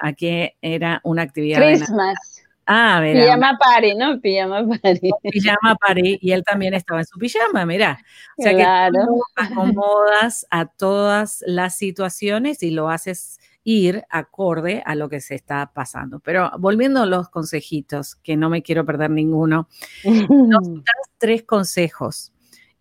aquí 0.00 0.50
era 0.62 1.00
una 1.04 1.22
actividad. 1.22 1.60
Christmas. 1.60 2.42
Ah. 2.74 3.00
Pijama 3.02 3.58
party, 3.58 3.94
¿no? 3.94 4.20
Pijama 4.20 4.66
party. 4.66 5.10
Pijama 5.30 5.76
party 5.76 6.18
y 6.20 6.32
él 6.32 6.42
también 6.42 6.74
estaba 6.74 7.00
en 7.00 7.06
su 7.06 7.18
pijama, 7.18 7.66
mira. 7.66 7.98
O 8.38 8.42
sea 8.42 8.56
que 8.56 8.98
tú 8.98 9.22
acomodas 9.36 10.46
a 10.50 10.66
todas 10.66 11.44
las 11.46 11.76
situaciones 11.76 12.62
y 12.62 12.70
lo 12.70 12.88
haces 12.88 13.38
ir 13.64 14.04
acorde 14.10 14.82
a 14.86 14.94
lo 14.94 15.08
que 15.08 15.20
se 15.20 15.34
está 15.34 15.72
pasando. 15.72 16.20
Pero 16.20 16.50
volviendo 16.58 17.02
a 17.02 17.06
los 17.06 17.28
consejitos, 17.28 18.16
que 18.16 18.36
no 18.36 18.48
me 18.48 18.62
quiero 18.62 18.84
perder 18.84 19.10
ninguno, 19.10 19.68
nos 20.28 20.74
das 20.74 21.10
tres 21.18 21.42
consejos 21.42 22.32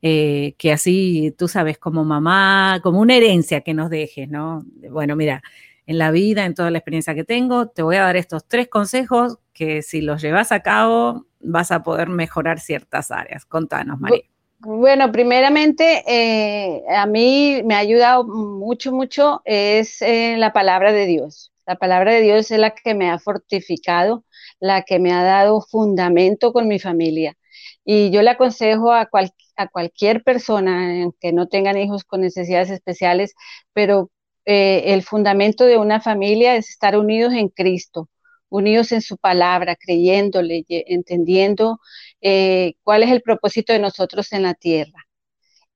eh, 0.02 0.56
que 0.58 0.72
así 0.72 1.36
tú 1.38 1.48
sabes 1.48 1.78
como 1.78 2.04
mamá, 2.04 2.80
como 2.82 3.00
una 3.02 3.16
herencia 3.16 3.62
que 3.62 3.74
nos 3.74 3.90
dejes, 3.90 4.30
¿no? 4.30 4.66
Bueno, 4.90 5.16
mira, 5.16 5.44
en 5.86 5.98
la 5.98 6.10
vida, 6.12 6.46
en 6.46 6.56
toda 6.56 6.72
la 6.72 6.80
experiencia 6.80 7.14
que 7.14 7.24
tengo, 7.24 7.68
te 7.68 7.84
voy 7.84 7.98
a 7.98 8.04
dar 8.04 8.16
estos 8.16 8.48
tres 8.48 8.68
consejos 8.68 9.38
que 9.54 9.82
si 9.82 10.02
los 10.02 10.22
llevas 10.22 10.52
a 10.52 10.62
cabo 10.62 11.26
vas 11.40 11.72
a 11.72 11.84
poder 11.84 12.10
mejorar 12.10 12.60
ciertas 12.60 13.12
áreas. 13.12 13.46
Contanos, 13.46 14.00
María. 14.00 14.24
Bueno, 14.60 15.12
primeramente, 15.12 16.04
eh, 16.06 16.84
a 16.96 17.08
mí 17.08 17.62
me 17.66 17.74
ha 17.74 17.80
ayudado 17.80 18.24
mucho, 18.24 18.92
mucho, 18.92 19.42
es 19.44 20.04
eh, 20.04 20.36
la 20.38 20.54
palabra 20.54 20.92
de 20.92 21.08
Dios. 21.08 21.52
La 21.66 21.76
palabra 21.78 22.14
de 22.14 22.22
Dios 22.22 22.52
es 22.52 22.60
la 22.60 22.76
que 22.76 22.94
me 22.94 23.10
ha 23.10 23.18
fortificado, 23.18 24.24
la 24.60 24.84
que 24.84 25.00
me 25.00 25.14
ha 25.14 25.24
dado 25.24 25.62
fundamento 25.62 26.54
con 26.54 26.68
mi 26.68 26.80
familia. 26.80 27.36
Y 27.84 28.12
yo 28.12 28.22
le 28.22 28.30
aconsejo 28.30 28.92
a, 28.92 29.10
a 29.56 29.68
cualquier 29.68 30.24
persona 30.24 31.10
que 31.20 31.34
no 31.34 31.48
tengan 31.48 31.78
hijos 31.78 32.04
con 32.04 32.22
necesidades 32.22 32.70
especiales, 32.70 33.34
pero 33.74 34.12
eh, 34.46 34.94
el 34.94 35.04
fundamento 35.04 35.66
de 35.66 35.78
una 35.78 36.02
familia 36.02 36.56
es 36.56 36.70
estar 36.70 36.98
unidos 36.98 37.34
en 37.34 37.50
Cristo, 37.50 38.10
unidos 38.52 38.92
en 38.92 39.02
su 39.02 39.18
palabra, 39.18 39.76
creyéndole, 39.76 40.66
entendiendo 40.68 41.80
eh, 42.22 42.74
cuál 42.84 43.04
es 43.04 43.12
el 43.12 43.22
propósito 43.22 43.74
de 43.74 43.80
nosotros 43.80 44.32
en 44.34 44.44
la 44.44 44.54
tierra. 44.54 45.08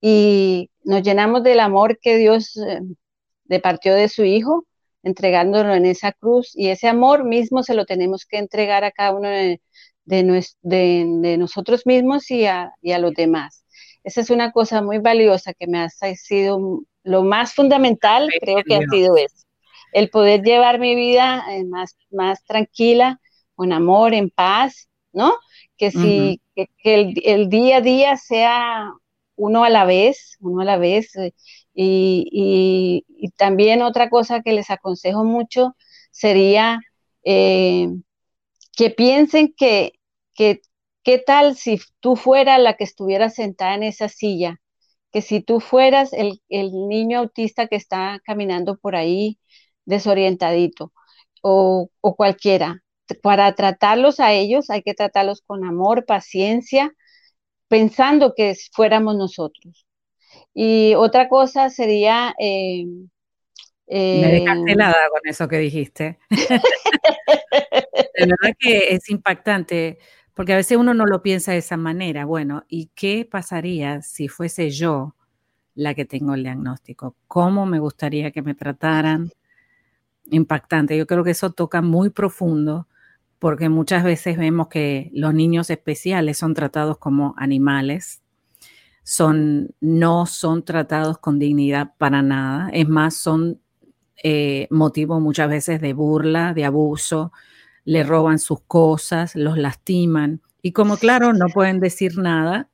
Y 0.02 0.70
nos 0.84 1.02
llenamos 1.02 1.42
del 1.44 1.62
amor 1.62 1.98
que 2.00 2.18
Dios 2.18 2.58
eh, 2.58 2.82
departió 3.46 3.96
de 3.96 4.10
su 4.10 4.26
Hijo, 4.26 4.68
entregándolo 5.04 5.74
en 5.74 5.86
esa 5.86 6.12
cruz, 6.12 6.52
y 6.54 6.68
ese 6.68 6.88
amor 6.88 7.24
mismo 7.24 7.64
se 7.64 7.76
lo 7.76 7.86
tenemos 7.86 8.26
que 8.26 8.38
entregar 8.38 8.84
a 8.84 8.92
cada 8.92 9.14
uno 9.14 9.30
de, 9.30 9.60
nosotros 11.38 11.84
mismos 11.86 12.30
y 12.30 12.46
a, 12.46 12.74
y 12.82 12.92
a 12.92 13.00
los 13.00 13.14
demás. 13.14 13.66
Esa 14.04 14.22
es 14.22 14.30
una 14.30 14.52
cosa 14.52 14.82
muy 14.82 15.00
valiosa 15.00 15.54
que 15.54 15.68
me 15.68 15.80
ha 15.80 15.90
sido 15.90 16.84
lo 17.04 17.24
más 17.24 17.54
fundamental 17.54 18.30
creo 18.42 18.64
que 18.64 18.76
ha 18.76 18.82
sido 18.90 19.16
eso, 19.16 19.45
el 19.96 20.10
poder 20.10 20.44
llevar 20.44 20.78
mi 20.78 20.94
vida 20.94 21.46
eh, 21.50 21.64
más, 21.64 21.96
más 22.12 22.44
tranquila, 22.44 23.22
con 23.56 23.72
amor, 23.72 24.14
en 24.14 24.30
paz, 24.30 24.90
¿no? 25.14 25.36
Que 25.78 25.90
si 25.90 26.42
que, 26.54 26.68
el, 26.84 27.48
día 27.48 27.78
a 27.78 27.82
día 27.82 28.18
sea 28.18 28.92
uno 29.38 29.64
a 29.64 29.70
la 29.70 29.86
vez, 29.86 30.36
uno 30.42 30.62
a 30.62 30.66
la 30.66 30.78
vez. 30.78 31.16
Eh, 31.16 31.32
y, 31.74 33.06
también 33.38 33.82
otra 33.82 34.10
cosa 34.10 34.42
que 34.42 34.52
les 34.52 34.70
aconsejo 34.70 35.24
mucho 35.24 35.78
sería 36.12 36.82
eh, 37.24 37.88
que 38.76 38.90
piensen 38.90 39.54
que, 39.56 39.94
que, 40.34 40.62
qué 41.04 41.20
tal 41.20 41.56
si 41.56 41.80
tú 42.02 42.18
fueras 42.18 42.60
la 42.60 42.76
que 42.76 42.84
estuviera 42.84 43.30
sentada 43.30 43.76
en 43.76 43.84
esa 43.84 44.10
silla 44.10 44.60
que 45.16 45.22
si 45.22 45.40
tú 45.40 45.62
fueras 45.62 46.12
el, 46.12 46.42
niño 46.50 47.20
autista 47.20 47.68
que 47.68 47.78
está 47.78 48.22
caminando 48.26 48.78
por 48.78 48.98
ahí 48.98 49.40
desorientadito 49.86 50.92
o, 51.42 51.90
cualquiera, 52.02 52.82
para 53.22 53.54
tratarlos 53.54 54.20
a 54.20 54.34
ellos 54.34 54.70
hay 54.70 54.82
que 54.82 54.96
tratarlos 54.96 55.42
con 55.42 55.64
amor, 55.64 56.06
paciencia, 56.06 56.92
pensando 57.68 58.34
que 58.36 58.56
fuéramos 58.74 59.16
nosotros. 59.16 59.86
Y 60.54 60.96
otra 60.96 61.30
cosa 61.30 61.70
sería... 61.70 62.34
Eh, 62.40 62.86
Me 63.88 64.32
dejaste 64.32 64.72
eh, 64.72 64.74
helada 64.74 65.10
con 65.10 65.22
eso 65.24 65.48
que 65.48 65.60
dijiste. 65.60 66.18
de 66.30 68.26
verdad 68.26 68.56
que 68.58 68.96
es 68.96 69.10
impactante 69.10 70.00
porque 70.36 70.54
a 70.54 70.58
veces 70.58 70.78
uno 70.78 70.94
no 70.94 71.06
lo 71.06 71.22
piensa 71.22 71.54
de 71.54 71.60
esa 71.60 71.78
manera. 71.78 72.26
Bueno, 72.26 72.66
¿y 72.68 72.92
qué 72.94 73.28
pasaría 73.30 74.02
si 74.02 74.28
fuese 74.28 74.70
yo 74.70 75.16
la 75.74 75.96
que 75.96 76.06
tengo 76.06 76.34
el 76.34 76.44
diagnóstico? 76.44 77.16
¿Cómo 77.28 77.66
me 77.66 77.80
gustaría 77.80 78.32
que 78.32 78.42
me 78.42 78.54
trataran? 78.54 79.32
Impactante. 80.32 80.98
Yo 80.98 81.08
creo 81.08 81.24
que 81.24 81.32
eso 81.32 81.52
toca 81.52 81.82
muy 81.82 82.10
profundo 82.10 82.88
porque 83.40 83.70
muchas 83.70 84.04
veces 84.04 84.38
vemos 84.38 84.70
que 84.70 85.12
los 85.14 85.34
niños 85.34 85.70
especiales 85.70 86.38
son 86.38 86.54
tratados 86.54 86.98
como 86.98 87.36
animales, 87.38 88.24
son, 89.04 89.76
no 89.82 90.26
son 90.26 90.66
tratados 90.66 91.20
con 91.20 91.38
dignidad 91.38 91.94
para 91.98 92.22
nada, 92.22 92.70
es 92.74 92.88
más, 92.88 93.16
son 93.16 93.62
eh, 94.24 94.68
motivo 94.72 95.20
muchas 95.20 95.50
veces 95.50 95.82
de 95.82 95.94
burla, 95.94 96.54
de 96.54 96.66
abuso, 96.66 97.32
le 97.84 98.04
roban 98.04 98.40
sus 98.40 98.62
cosas, 98.62 99.36
los 99.36 99.58
lastiman. 99.58 100.42
Y 100.62 100.72
como 100.72 100.98
claro, 100.98 101.34
no 101.34 101.46
pueden 101.54 101.80
decir 101.80 102.18
nada, 102.18 102.70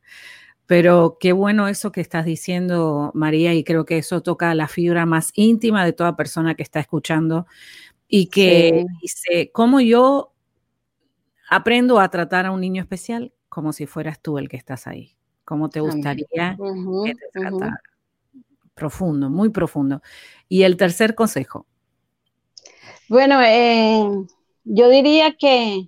pero 0.71 1.17
qué 1.19 1.33
bueno 1.33 1.67
eso 1.67 1.91
que 1.91 1.99
estás 1.99 2.23
diciendo, 2.23 3.11
María, 3.13 3.53
y 3.53 3.65
creo 3.65 3.83
que 3.83 3.97
eso 3.97 4.23
toca 4.23 4.55
la 4.55 4.69
fibra 4.69 5.05
más 5.05 5.33
íntima 5.35 5.83
de 5.83 5.91
toda 5.91 6.15
persona 6.15 6.55
que 6.55 6.63
está 6.63 6.79
escuchando 6.79 7.45
y 8.07 8.27
que 8.27 8.85
dice, 9.01 9.51
¿cómo 9.51 9.81
yo 9.81 10.31
aprendo 11.49 11.99
a 11.99 12.07
tratar 12.07 12.45
a 12.45 12.51
un 12.51 12.61
niño 12.61 12.81
especial 12.81 13.33
como 13.49 13.73
si 13.73 13.85
fueras 13.85 14.21
tú 14.21 14.37
el 14.37 14.47
que 14.47 14.55
estás 14.55 14.87
ahí? 14.87 15.17
¿Cómo 15.43 15.67
te 15.67 15.81
gustaría 15.81 16.55
que 16.55 17.15
te 17.15 17.39
tratara? 17.41 17.81
Profundo, 18.73 19.29
muy 19.29 19.49
profundo. 19.49 20.01
Y 20.47 20.63
el 20.63 20.77
tercer 20.77 21.15
consejo. 21.15 21.65
Bueno, 23.09 23.41
eh, 23.41 24.05
yo 24.63 24.87
diría 24.87 25.35
que, 25.35 25.85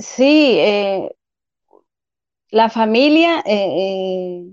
sí, 0.00 0.56
eh, 0.58 1.14
la 2.52 2.68
familia, 2.68 3.40
eh, 3.46 3.66
eh, 3.78 4.44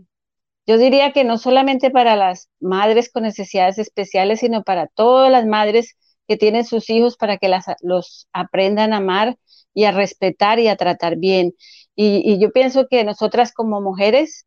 yo 0.66 0.78
diría 0.78 1.12
que 1.12 1.26
no 1.26 1.38
solamente 1.38 1.92
para 1.92 2.16
las 2.16 2.50
madres 2.62 3.12
con 3.12 3.24
necesidades 3.24 3.78
especiales, 3.78 4.40
sino 4.40 4.64
para 4.64 4.88
todas 4.88 5.30
las 5.30 5.46
madres 5.46 5.98
que 6.28 6.38
tienen 6.38 6.66
sus 6.66 6.90
hijos 6.90 7.18
para 7.18 7.38
que 7.38 7.52
los 7.82 8.28
aprendan 8.32 8.94
a 8.94 8.98
amar 8.98 9.38
y 9.74 9.84
a 9.84 9.92
respetar 9.92 10.60
y 10.60 10.70
a 10.70 10.78
tratar 10.78 11.18
bien. 11.18 11.54
Y, 11.96 12.40
yo 12.40 12.52
pienso 12.52 12.88
que 12.90 13.04
nosotras 13.04 13.52
como 13.52 13.82
mujeres 13.82 14.46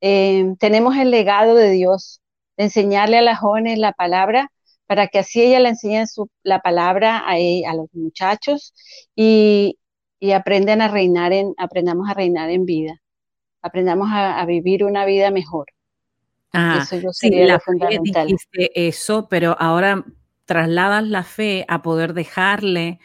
tenemos 0.00 0.96
el 0.96 1.10
legado 1.10 1.54
de 1.54 1.70
Dios, 1.70 2.20
enseñarle 2.56 3.18
a 3.18 3.22
las 3.22 3.38
jóvenes 3.38 3.78
la 3.78 3.92
palabra 3.92 4.50
para 4.86 5.08
que 5.08 5.20
así 5.20 5.42
ella 5.42 5.60
le 5.60 5.70
enseñe 5.70 6.04
la 6.42 6.60
palabra 6.60 7.22
a, 7.28 7.38
e, 7.38 7.64
a 7.66 7.74
los 7.74 7.86
muchachos 7.92 8.74
y, 9.14 9.78
y 10.20 10.32
aprendan 10.32 10.80
a 10.80 10.88
reinar 10.88 11.32
en, 11.32 11.54
aprendamos 11.58 12.08
a 12.08 12.14
reinar 12.14 12.50
en 12.50 12.64
vida, 12.64 13.00
aprendamos 13.62 14.08
a, 14.12 14.44
vivir 14.46 14.84
una 14.84 15.04
vida 15.04 15.30
mejor. 15.30 15.66
Ah, 16.52 16.80
eso 16.82 16.96
yo 16.96 17.12
sería 17.12 17.46
la 17.46 17.60
fundamental. 17.60 18.34
eso, 18.52 19.28
pero 19.28 19.56
ahora 19.58 20.04
trasladas 20.46 21.06
la 21.06 21.22
fe 21.22 21.64
a 21.68 21.82
poder 21.82 22.14
dejarle 22.14 22.98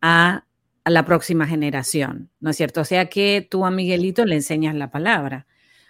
a, 0.00 0.44
a, 0.84 0.90
la 0.90 1.04
próxima 1.04 1.46
generación, 1.46 2.30
¿no 2.40 2.50
es 2.50 2.56
cierto? 2.56 2.82
O 2.82 2.84
sea 2.84 3.08
que 3.08 3.46
tú 3.48 3.64
a 3.64 3.70
Miguelito 3.70 4.24
le 4.24 4.36
enseñas 4.36 4.74
la 4.74 4.90
palabra. 4.90 5.46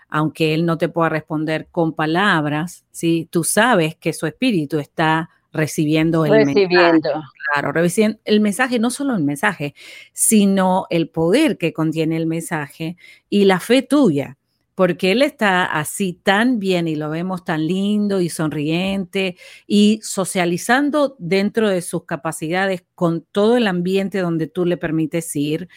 aunque 0.09 0.55
él 0.55 0.65
no 0.65 0.79
te 0.79 0.89
pueda 0.89 1.09
responder 1.09 1.67
con 1.73 1.93
palabras, 1.93 2.85
¿sí? 2.93 3.29
Tú 3.33 3.43
sabes 3.43 3.97
que 3.97 4.13
su 4.13 4.27
espíritu 4.27 4.79
está 4.79 5.31
recibiendo 5.55 6.27
el 6.27 6.33
recibiendo. 6.33 6.93
mensaje. 6.93 7.27
Claro, 7.53 7.73
recibiendo 7.73 8.19
el 8.25 8.41
mensaje, 8.41 8.79
no 8.79 8.91
solo 8.91 9.17
el 9.17 9.25
mensaje, 9.25 9.75
sino 10.13 10.87
el 10.91 11.09
poder 11.09 11.57
que 11.57 11.73
contiene 11.73 12.17
el 12.17 12.27
mensaje 12.27 12.99
y 13.31 13.45
la 13.47 13.61
fe 13.61 13.81
tuya 13.81 14.37
porque 14.75 15.13
él 15.13 15.23
está 15.23 15.65
así 15.65 16.15
tan 16.15 16.59
bien 16.59 16.89
y 16.89 16.97
lo 16.97 17.09
vemos 17.11 17.45
tan 17.45 17.67
lindo 17.67 18.21
y 18.21 18.29
sonriente 18.29 19.37
y 19.67 20.01
socializando 20.03 21.15
dentro 21.19 21.69
de 21.69 21.81
sus 21.81 22.05
capacidades 22.05 22.85
con 22.95 23.23
todo 23.23 23.57
el 23.57 23.67
ambiente 23.69 24.19
donde 24.19 24.49
tú 24.49 24.65
le 24.65 24.77
permites 24.77 25.35
ir 25.37 25.69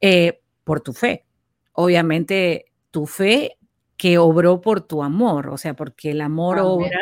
eh, 0.00 0.40
por 0.64 0.80
tu 0.80 0.92
fe. 0.92 1.24
Obviamente 1.72 2.66
tu 2.90 3.06
fe 3.06 3.56
que 3.96 4.18
obró 4.18 4.60
por 4.60 4.82
tu 4.82 5.02
amor, 5.02 5.48
o 5.48 5.56
sea, 5.56 5.74
porque 5.74 6.10
el 6.10 6.20
amor 6.20 6.58
obra, 6.58 7.00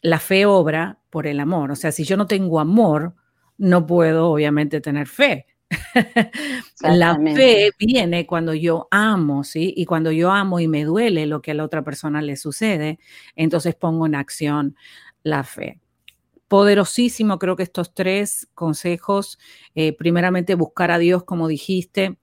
la 0.00 0.18
fe 0.18 0.46
obra 0.46 0.97
por 1.10 1.26
el 1.26 1.40
amor. 1.40 1.70
O 1.70 1.76
sea, 1.76 1.92
si 1.92 2.04
yo 2.04 2.16
no 2.16 2.26
tengo 2.26 2.60
amor, 2.60 3.14
no 3.56 3.86
puedo 3.86 4.30
obviamente 4.30 4.80
tener 4.80 5.06
fe. 5.06 5.46
la 6.80 7.16
fe 7.16 7.72
viene 7.78 8.26
cuando 8.26 8.54
yo 8.54 8.88
amo, 8.90 9.44
¿sí? 9.44 9.74
Y 9.76 9.84
cuando 9.84 10.10
yo 10.10 10.30
amo 10.30 10.60
y 10.60 10.68
me 10.68 10.84
duele 10.84 11.26
lo 11.26 11.42
que 11.42 11.50
a 11.50 11.54
la 11.54 11.64
otra 11.64 11.82
persona 11.82 12.22
le 12.22 12.36
sucede, 12.36 12.98
entonces 13.36 13.74
pongo 13.74 14.06
en 14.06 14.14
acción 14.14 14.76
la 15.22 15.44
fe. 15.44 15.80
Poderosísimo, 16.46 17.38
creo 17.38 17.56
que 17.56 17.62
estos 17.64 17.92
tres 17.92 18.48
consejos, 18.54 19.38
eh, 19.74 19.92
primeramente 19.92 20.54
buscar 20.54 20.90
a 20.90 20.98
Dios, 20.98 21.24
como 21.24 21.46
dijiste, 21.46 22.16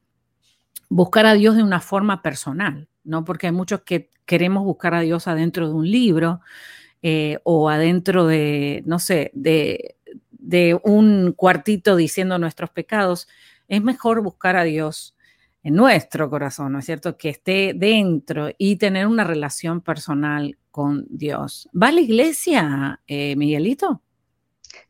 buscar 0.89 1.27
a 1.27 1.33
Dios 1.33 1.55
de 1.55 1.63
una 1.63 1.81
forma 1.81 2.23
personal, 2.23 2.89
¿no? 3.03 3.23
Porque 3.23 3.47
hay 3.47 3.53
muchos 3.53 3.81
que 3.81 4.09
queremos 4.25 4.63
buscar 4.63 4.95
a 4.95 5.01
Dios 5.01 5.27
adentro 5.27 5.67
de 5.67 5.73
un 5.75 5.89
libro 5.89 6.41
eh, 7.01 7.39
o 7.43 7.69
adentro 7.69 8.25
de, 8.25 8.83
no 8.85 8.99
sé, 8.99 9.31
de 9.33 10.79
un 10.83 11.33
cuartito 11.33 11.95
diciendo 11.95 12.37
nuestros 12.37 12.69
pecados, 12.69 13.27
es 13.67 13.81
mejor 13.81 14.21
buscar 14.21 14.55
a 14.55 14.63
Dios 14.63 15.15
en 15.65 15.73
nuestro 15.73 16.29
corazón, 16.29 16.73
¿no 16.73 16.79
es 16.79 16.85
cierto? 16.85 17.17
Que 17.17 17.29
esté 17.29 17.73
dentro 17.75 18.49
y 18.57 18.75
tener 18.75 19.07
una 19.07 19.23
relación 19.23 19.81
personal 19.81 20.59
con 20.69 21.07
Dios. 21.09 21.67
¿Va 21.73 21.87
a 21.87 21.91
la 21.91 22.01
iglesia, 22.01 23.01
eh, 23.07 23.35
Miguelito? 23.35 24.01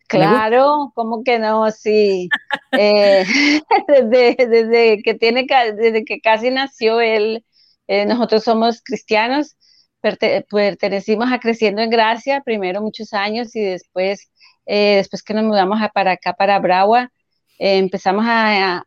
Claro, 0.08 0.91
¿cómo 0.94 1.24
que 1.24 1.39
no? 1.39 1.72
Sí. 1.72 2.28
Eh, 2.74 3.26
desde, 4.38 5.02
que 5.02 5.13
tiene, 5.13 5.48
desde 5.78 6.04
que 6.04 6.20
casi 6.20 6.52
nació 6.52 7.00
él, 7.00 7.46
nosotros 7.88 8.44
somos 8.44 8.82
cristianos, 8.84 9.56
pertenecimos 10.50 11.32
a 11.32 11.39
Creciendo 11.39 11.82
en 11.82 11.89
Gracia, 11.89 12.41
primero 12.46 12.82
muchos 12.82 13.13
años 13.13 13.56
y 13.56 13.62
después 13.62 14.30
eh, 14.65 14.96
después 14.98 15.24
que 15.24 15.34
nos 15.34 15.44
mudamos 15.44 15.80
para 15.94 16.13
acá, 16.13 16.34
para 16.34 16.60
Bragua, 16.60 17.12
eh, 17.60 17.78
empezamos 17.78 18.26
a, 18.28 18.84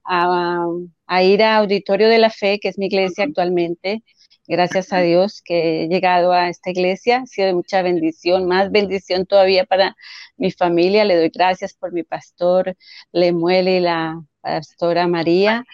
ir 1.22 1.42
a 1.42 1.56
Auditorio 1.56 2.08
de 2.08 2.18
la 2.18 2.30
Fe, 2.30 2.58
que 2.60 2.68
es 2.68 2.78
mi 2.78 2.86
iglesia 2.86 3.24
actualmente. 3.24 4.02
Gracias 4.46 4.92
a 4.92 5.00
Dios 5.00 5.42
que 5.44 5.84
he 5.84 5.88
llegado 5.88 6.32
a 6.32 6.48
esta 6.48 6.70
iglesia, 6.70 7.18
ha 7.18 7.26
sido 7.26 7.48
de 7.48 7.54
mucha 7.54 7.82
bendición, 7.82 8.46
más 8.46 8.70
bendición 8.70 9.26
todavía 9.26 9.64
para 9.64 9.94
mi 10.36 10.50
familia. 10.50 11.04
Le 11.04 11.16
doy 11.16 11.30
gracias 11.30 11.74
por 11.74 11.92
mi 11.92 12.02
pastor 12.02 12.76
Lemuel 13.12 13.68
y 13.68 13.80
la 13.80 14.22
pastora 14.40 15.06
María. 15.06 15.64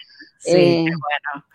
Sí, 0.45 0.51
eh, 0.51 0.83
bueno. 0.83 1.45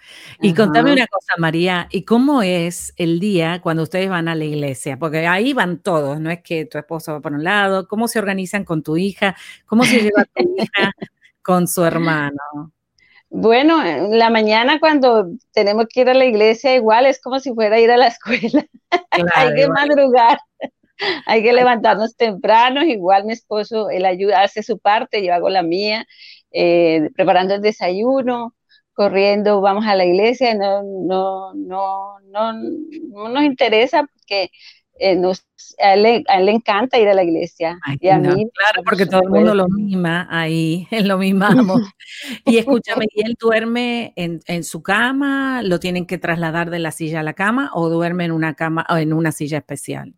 Y 0.40 0.54
contame 0.54 0.92
una 0.92 1.06
cosa, 1.06 1.34
María, 1.38 1.86
¿y 1.90 2.04
cómo 2.04 2.42
es 2.42 2.92
el 2.96 3.20
día 3.20 3.60
cuando 3.62 3.84
ustedes 3.84 4.08
van 4.08 4.28
a 4.28 4.34
la 4.34 4.44
iglesia? 4.44 4.98
Porque 4.98 5.26
ahí 5.26 5.52
van 5.52 5.78
todos, 5.78 6.20
no 6.20 6.30
es 6.30 6.42
que 6.42 6.64
tu 6.64 6.78
esposo 6.78 7.12
va 7.12 7.20
por 7.20 7.32
un 7.32 7.44
lado, 7.44 7.86
¿cómo 7.86 8.08
se 8.08 8.18
organizan 8.18 8.64
con 8.64 8.82
tu 8.82 8.96
hija? 8.96 9.36
¿Cómo 9.66 9.84
se 9.84 10.00
lleva 10.00 10.24
tu 10.34 10.42
hija 10.42 10.92
con 11.42 11.68
su 11.68 11.84
hermano? 11.84 12.72
Bueno, 13.28 13.84
en 13.84 14.18
la 14.18 14.28
mañana 14.28 14.80
cuando 14.80 15.30
tenemos 15.52 15.86
que 15.88 16.00
ir 16.00 16.08
a 16.08 16.14
la 16.14 16.24
iglesia, 16.24 16.74
igual 16.74 17.06
es 17.06 17.20
como 17.20 17.38
si 17.38 17.54
fuera 17.54 17.76
a 17.76 17.80
ir 17.80 17.90
a 17.92 17.96
la 17.96 18.08
escuela. 18.08 18.66
Hay 19.36 19.54
que 19.54 19.68
madrugar, 19.68 20.38
hay 21.26 21.42
que 21.42 21.52
levantarnos 21.52 22.16
temprano. 22.16 22.82
Igual 22.82 23.24
mi 23.24 23.32
esposo, 23.32 23.88
él 23.88 24.04
ayuda, 24.04 24.42
hace 24.42 24.62
su 24.62 24.78
parte, 24.78 25.24
yo 25.24 25.32
hago 25.32 25.48
la 25.48 25.62
mía, 25.62 26.06
eh, 26.50 27.08
preparando 27.14 27.54
el 27.54 27.62
desayuno 27.62 28.54
corriendo, 29.00 29.62
vamos 29.62 29.86
a 29.86 29.96
la 29.96 30.04
iglesia, 30.04 30.54
no, 30.54 30.82
no, 30.82 31.54
no, 31.54 32.20
no, 32.20 32.52
no 32.52 33.28
nos 33.30 33.44
interesa 33.44 34.04
porque 34.12 34.50
eh, 34.98 35.16
nos, 35.16 35.46
a, 35.82 35.94
él, 35.94 36.02
le 36.02 36.50
encanta 36.52 36.98
ir 36.98 37.08
a 37.08 37.14
la 37.14 37.24
iglesia. 37.24 37.78
y 37.98 38.08
a 38.08 38.18
mí, 38.18 38.28
claro, 38.28 38.82
porque 38.84 39.06
todo 39.06 39.22
el 39.22 39.30
mundo 39.30 39.54
lo 39.54 39.68
mima 39.68 40.28
ahí, 40.30 40.86
lo 41.02 41.16
mimamos. 41.16 41.80
y 42.44 42.58
escúchame, 42.58 43.06
¿y 43.14 43.24
él 43.24 43.38
duerme 43.40 44.12
en, 44.16 44.40
en, 44.46 44.64
su 44.64 44.82
cama? 44.82 45.62
¿Lo 45.62 45.80
tienen 45.80 46.04
que 46.04 46.18
trasladar 46.18 46.68
de 46.68 46.80
la 46.80 46.90
silla 46.90 47.20
a 47.20 47.22
la 47.22 47.32
cama 47.32 47.70
o 47.72 47.88
duerme 47.88 48.26
en 48.26 48.32
una 48.32 48.52
cama 48.52 48.84
o 48.90 48.98
en 48.98 49.14
una 49.14 49.32
silla 49.32 49.56
especial? 49.56 50.12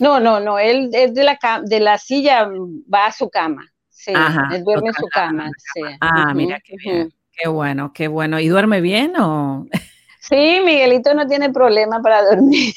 No, 0.00 0.18
no, 0.18 0.40
no, 0.40 0.58
él 0.58 0.90
es 0.92 1.14
de 1.14 1.22
la, 1.22 1.38
de 1.64 1.78
la 1.78 1.98
silla, 1.98 2.50
va 2.92 3.06
a 3.06 3.12
su 3.12 3.30
cama. 3.30 3.70
Sí, 3.88 4.12
él 4.52 4.64
duerme 4.64 4.88
en 4.88 4.94
su 4.94 5.06
cama. 5.06 5.48
Sí. 5.74 5.82
Ah, 6.00 6.34
mira 6.34 6.58
qué 6.58 6.74
bien. 6.76 7.14
Qué 7.36 7.48
bueno, 7.48 7.92
qué 7.92 8.08
bueno. 8.08 8.40
¿Y 8.40 8.48
duerme 8.48 8.80
bien 8.80 9.14
o...? 9.18 9.66
Sí, 10.26 10.62
Miguelito 10.64 11.12
no 11.12 11.26
tiene 11.26 11.52
problema 11.52 12.00
para 12.00 12.24
dormir. 12.24 12.72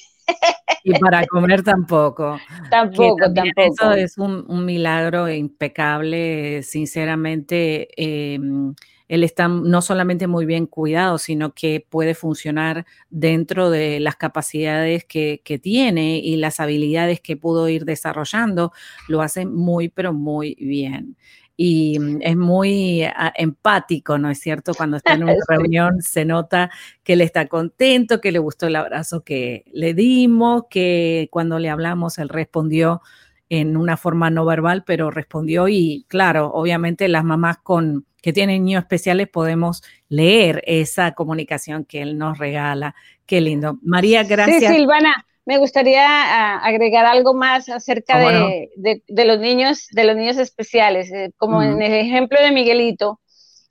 Y 0.84 1.00
para 1.00 1.26
comer 1.28 1.64
tampoco. 1.64 2.38
Tampoco, 2.70 3.32
tampoco. 3.34 3.62
Eso 3.62 3.94
es 3.94 4.18
un, 4.18 4.66
milagro 4.66 5.32
impecable, 5.32 6.62
sinceramente. 6.64 7.88
Em, 7.96 8.76
él 9.08 9.24
está 9.24 9.48
no 9.48 9.82
solamente 9.82 10.28
muy 10.28 10.46
bien 10.46 10.66
cuidado, 10.66 11.18
sino 11.18 11.54
que 11.54 11.86
puede 11.90 12.16
funcionar 12.16 12.86
dentro 13.10 13.70
de 13.70 14.02
las 14.02 14.18
capacidades 14.18 15.06
que, 15.06 15.40
que, 15.46 15.58
tiene 15.58 16.18
y 16.18 16.36
las 16.36 16.60
habilidades 16.60 17.22
que 17.22 17.38
pudo 17.38 17.70
ir 17.70 17.86
desarrollando, 17.86 18.74
lo 19.08 19.22
hace 19.22 19.46
muy, 19.46 19.88
pero 19.88 20.12
muy 20.12 20.56
bien 20.60 21.16
y 21.58 22.00
mm, 22.00 22.20
es 22.22 22.38
muy 22.38 23.04
ah, 23.04 23.34
empático, 23.36 24.18
¿no 24.18 24.30
es 24.30 24.40
cierto? 24.40 24.74
Cuando 24.76 24.98
está 24.98 25.14
en 25.14 25.24
una 25.24 25.34
reunión 25.50 26.02
se 26.02 26.24
nota 26.24 26.70
que 27.04 27.14
él 27.14 27.22
está 27.22 27.48
contento, 27.48 28.22
que 28.22 28.32
le 28.32 28.40
gustó 28.40 28.68
el 28.68 28.76
abrazo 28.76 29.24
que 29.24 29.66
le 29.74 29.94
dimos, 29.94 30.66
que 30.70 31.28
cuando 31.32 31.60
le 31.60 31.70
hablamos 31.70 32.20
él 32.20 32.30
respondió 32.30 33.02
en 33.50 33.76
una 33.76 33.98
forma 33.98 34.30
no 34.30 34.46
verbal, 34.46 34.84
pero 34.86 35.10
respondió 35.10 35.68
y 35.68 36.06
claro, 36.08 36.52
obviamente 36.54 37.08
las 37.08 37.24
mamás 37.24 37.58
con 37.58 38.06
que 38.22 38.34
tienen 38.34 38.66
niños 38.66 38.82
especiales 38.82 39.30
podemos 39.30 39.84
leer 40.10 40.62
esa 40.66 41.14
comunicación 41.14 41.86
que 41.86 42.02
él 42.02 42.18
nos 42.18 42.38
regala. 42.38 42.94
Qué 43.26 43.40
lindo. 43.42 43.80
María, 43.82 44.24
gracias. 44.24 44.72
Sí, 44.72 44.80
Silvana, 44.80 45.26
me 45.48 45.60
gustaría 45.60 46.06
ah, 46.06 46.58
agregar 46.58 47.06
algo 47.06 47.34
más 47.34 47.70
acerca 47.70 48.18
ah, 48.18 48.50
de, 48.76 49.26
los 49.26 49.40
niños, 49.40 49.88
de 49.92 50.04
los 50.04 50.18
niños 50.18 50.38
especiales, 50.38 51.10
eh, 51.10 51.32
como 51.38 51.64
en 51.64 51.82
el 51.82 51.94
ejemplo 51.94 52.38
de 52.42 52.52
Miguelito. 52.52 53.22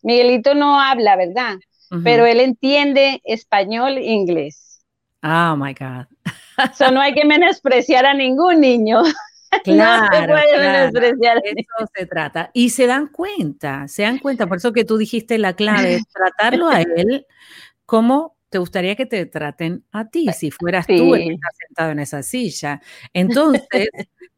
Miguelito 0.01 0.55
no 0.55 0.81
habla, 0.81 1.17
¿verdad? 1.17 1.57
Pero 2.03 2.25
él 2.25 2.41
entiende 2.41 3.21
español 3.25 3.99
e 3.99 4.07
inglés. 4.07 4.83
Oh 5.23 5.55
my 5.55 5.75
God. 5.75 6.07
Eso 6.73 6.91
no 6.91 7.01
hay 7.01 7.13
que 7.13 7.27
menospreciar 7.27 8.07
a 8.07 8.15
ningún 8.15 8.61
niño. 8.63 9.03
Claro, 9.63 10.07
no 10.11 10.19
se 10.19 10.29
puede 10.29 10.59
menospreciar. 10.59 11.43
Eso 11.45 11.91
se 11.95 12.07
trata. 12.07 12.51
Y 12.55 12.71
se 12.71 12.87
dan 12.87 13.09
cuenta, 13.09 13.87
se 13.87 14.03
dan 14.03 14.19
cuenta, 14.19 14.47
por 14.47 14.57
eso 14.57 14.73
que 14.73 14.87
tú 14.87 14.97
dijiste 14.97 15.37
la 15.37 15.53
clave, 15.53 16.01
tratarlo 16.11 16.71
a 16.71 16.81
él 16.97 17.27
como 17.85 18.36
te 18.57 18.61
gustaría 18.61 18.97
que 18.97 19.05
te 19.05 19.27
traten 19.27 19.85
a 19.93 20.09
ti, 20.09 20.29
si 20.33 20.51
fueras 20.51 20.87
tú 20.87 21.15
el 21.15 21.25
que 21.25 21.35
está 21.35 21.49
sentado 21.67 21.91
en 21.91 21.99
esa 21.99 22.23
silla. 22.23 22.81
Entonces, 23.13 23.91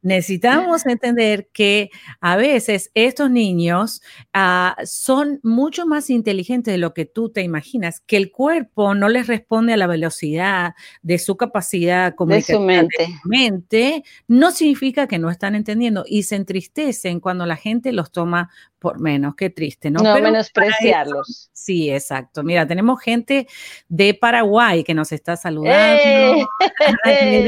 necesitamos 0.02 0.86
entender 0.86 1.48
que 1.52 1.90
a 2.20 2.36
veces 2.36 2.90
estos 2.94 3.30
niños 3.30 4.00
ah, 4.32 4.76
son 4.84 5.40
mucho 5.42 5.86
más 5.86 6.10
inteligentes 6.10 6.72
de 6.72 6.78
lo 6.78 6.94
que 6.94 7.04
tú 7.04 7.30
te 7.30 7.42
imaginas, 7.42 8.00
que 8.00 8.16
el 8.16 8.30
cuerpo 8.30 8.94
no 8.94 9.08
les 9.08 9.26
responde 9.26 9.72
a 9.72 9.76
la 9.76 9.86
velocidad 9.86 10.74
de 11.02 11.18
su 11.18 11.36
capacidad 11.36 12.14
comunicativa 12.14 12.82
de 12.82 12.88
su 13.22 13.28
mente. 13.28 14.04
no 14.28 14.50
significa 14.52 15.06
que 15.06 15.18
no 15.18 15.30
están 15.30 15.54
entendiendo 15.54 16.04
y 16.06 16.22
se 16.22 16.36
entristecen 16.36 17.20
cuando 17.20 17.46
la 17.46 17.56
gente 17.56 17.92
los 17.92 18.12
toma 18.12 18.50
por 18.78 19.00
menos, 19.00 19.34
qué 19.34 19.50
triste, 19.50 19.90
¿no? 19.90 20.00
No 20.02 20.14
menospreciarlos. 20.20 21.50
sí, 21.52 21.90
exacto. 21.90 22.44
Mira, 22.44 22.66
tenemos 22.66 23.00
gente 23.00 23.48
de 23.88 24.14
Paraguay 24.14 24.84
que 24.84 24.94
nos 24.94 25.10
está 25.10 25.36
saludando. 25.36 26.46
¡Eh! 27.04 27.42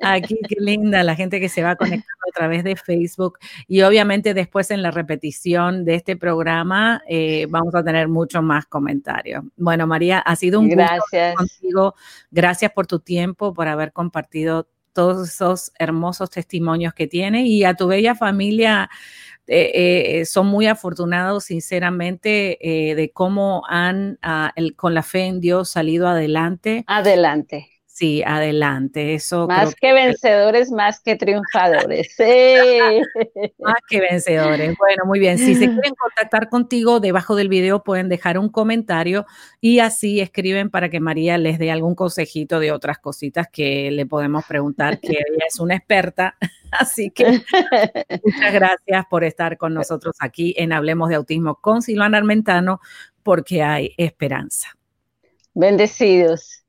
aquí, 0.00 0.38
qué 0.48 0.56
linda, 0.58 1.02
la 1.02 1.14
gente 1.14 1.40
que 1.40 1.49
se 1.50 1.62
va 1.62 1.76
conectando 1.76 2.24
a 2.28 2.38
través 2.38 2.64
de 2.64 2.76
Facebook 2.76 3.38
y 3.68 3.82
obviamente 3.82 4.34
después 4.34 4.70
en 4.70 4.82
la 4.82 4.90
repetición 4.90 5.84
de 5.84 5.96
este 5.96 6.16
programa 6.16 7.02
eh, 7.08 7.46
vamos 7.50 7.74
a 7.74 7.84
tener 7.84 8.08
muchos 8.08 8.42
más 8.42 8.66
comentarios. 8.66 9.44
Bueno, 9.56 9.86
María, 9.86 10.20
ha 10.20 10.36
sido 10.36 10.60
un 10.60 10.68
Gracias. 10.68 11.34
gusto 11.34 11.36
contigo. 11.36 11.94
Gracias 12.30 12.72
por 12.72 12.86
tu 12.86 13.00
tiempo, 13.00 13.52
por 13.52 13.68
haber 13.68 13.92
compartido 13.92 14.68
todos 14.92 15.28
esos 15.28 15.72
hermosos 15.78 16.30
testimonios 16.30 16.94
que 16.94 17.06
tiene 17.06 17.46
y 17.46 17.64
a 17.64 17.74
tu 17.74 17.86
bella 17.86 18.14
familia. 18.14 18.90
Eh, 19.46 20.20
eh, 20.20 20.24
son 20.26 20.46
muy 20.46 20.68
afortunados, 20.68 21.44
sinceramente, 21.44 22.58
eh, 22.60 22.94
de 22.94 23.10
cómo 23.10 23.62
han, 23.68 24.18
ah, 24.22 24.52
el, 24.54 24.76
con 24.76 24.94
la 24.94 25.02
fe 25.02 25.24
en 25.24 25.40
Dios, 25.40 25.70
salido 25.70 26.06
adelante. 26.06 26.84
Adelante. 26.86 27.68
Sí, 28.00 28.22
adelante. 28.24 29.12
Eso 29.12 29.46
más 29.46 29.74
que, 29.74 29.92
vencedores, 29.92 30.70
más 30.70 31.02
que 31.02 31.16
triunfadores. 31.16 32.16
Sí. 32.16 33.02
más 33.58 33.76
que 33.90 34.00
vencedores. 34.00 34.74
Bueno, 34.78 35.04
muy 35.04 35.18
bien. 35.18 35.36
Si 35.36 35.54
se 35.54 35.66
quieren 35.70 35.94
contactar 35.94 36.48
contigo, 36.48 36.98
debajo 36.98 37.36
del 37.36 37.50
video 37.50 37.84
pueden 37.84 38.08
dejar 38.08 38.38
un 38.38 38.48
comentario 38.48 39.26
y 39.60 39.80
así 39.80 40.20
escriben 40.20 40.70
para 40.70 40.88
que 40.88 40.98
María 40.98 41.36
les 41.36 41.58
dé 41.58 41.70
algún 41.70 41.94
consejito 41.94 42.58
de 42.58 42.72
otras 42.72 42.98
cositas 42.98 43.48
que 43.52 43.90
le 43.90 44.06
podemos 44.06 44.46
preguntar, 44.46 44.98
que 44.98 45.08
ella 45.08 45.44
es 45.46 45.60
una 45.60 45.76
experta. 45.76 46.36
Así 46.72 47.10
que 47.10 47.26
muchas 47.26 48.52
gracias 48.52 49.04
por 49.10 49.24
estar 49.24 49.58
con 49.58 49.74
nosotros 49.74 50.14
aquí 50.20 50.54
en 50.56 50.72
Hablemos 50.72 51.08
de 51.10 51.16
Autismo 51.16 51.56
con 51.56 51.82
Silvana 51.82 52.16
Armentano, 52.16 52.80
porque 53.24 53.62
hay 53.62 53.92
esperanza. 53.98 54.68
Bendecidos. 55.52 56.59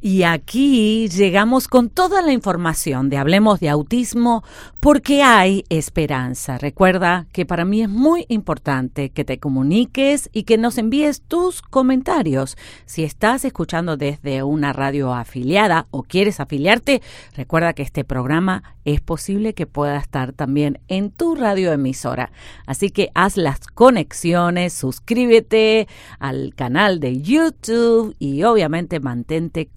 Y 0.00 0.22
aquí 0.22 1.08
llegamos 1.08 1.66
con 1.66 1.90
toda 1.90 2.22
la 2.22 2.32
información 2.32 3.08
de 3.08 3.16
Hablemos 3.16 3.58
de 3.58 3.68
Autismo 3.68 4.44
porque 4.78 5.24
hay 5.24 5.64
esperanza. 5.70 6.56
Recuerda 6.56 7.26
que 7.32 7.44
para 7.44 7.64
mí 7.64 7.82
es 7.82 7.88
muy 7.88 8.24
importante 8.28 9.10
que 9.10 9.24
te 9.24 9.40
comuniques 9.40 10.30
y 10.32 10.44
que 10.44 10.56
nos 10.56 10.78
envíes 10.78 11.22
tus 11.22 11.62
comentarios. 11.62 12.56
Si 12.86 13.02
estás 13.02 13.44
escuchando 13.44 13.96
desde 13.96 14.44
una 14.44 14.72
radio 14.72 15.12
afiliada 15.12 15.88
o 15.90 16.04
quieres 16.04 16.38
afiliarte, 16.38 17.02
recuerda 17.34 17.72
que 17.72 17.82
este 17.82 18.04
programa 18.04 18.76
es 18.84 19.00
posible 19.00 19.52
que 19.52 19.66
pueda 19.66 19.98
estar 19.98 20.32
también 20.32 20.78
en 20.86 21.10
tu 21.10 21.34
radioemisora. 21.34 22.30
Así 22.66 22.90
que 22.90 23.10
haz 23.14 23.36
las 23.36 23.66
conexiones, 23.66 24.72
suscríbete 24.74 25.88
al 26.20 26.54
canal 26.54 27.00
de 27.00 27.20
YouTube 27.20 28.14
y 28.20 28.44
obviamente 28.44 29.00
mantente 29.00 29.68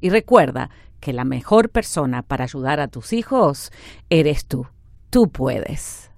Y 0.00 0.10
recuerda 0.10 0.70
que 1.00 1.12
la 1.12 1.24
mejor 1.24 1.70
persona 1.70 2.22
para 2.22 2.44
ayudar 2.44 2.80
a 2.80 2.88
tus 2.88 3.12
hijos 3.12 3.72
eres 4.10 4.46
tú. 4.46 4.66
Tú 5.10 5.30
puedes. 5.30 6.10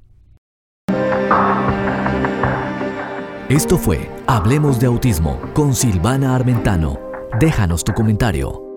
Esto 3.48 3.78
fue 3.78 4.08
Hablemos 4.26 4.78
de 4.78 4.86
Autismo 4.86 5.40
con 5.54 5.74
Silvana 5.74 6.34
Armentano. 6.34 6.98
Déjanos 7.40 7.84
tu 7.84 7.92
comentario. 7.92 8.69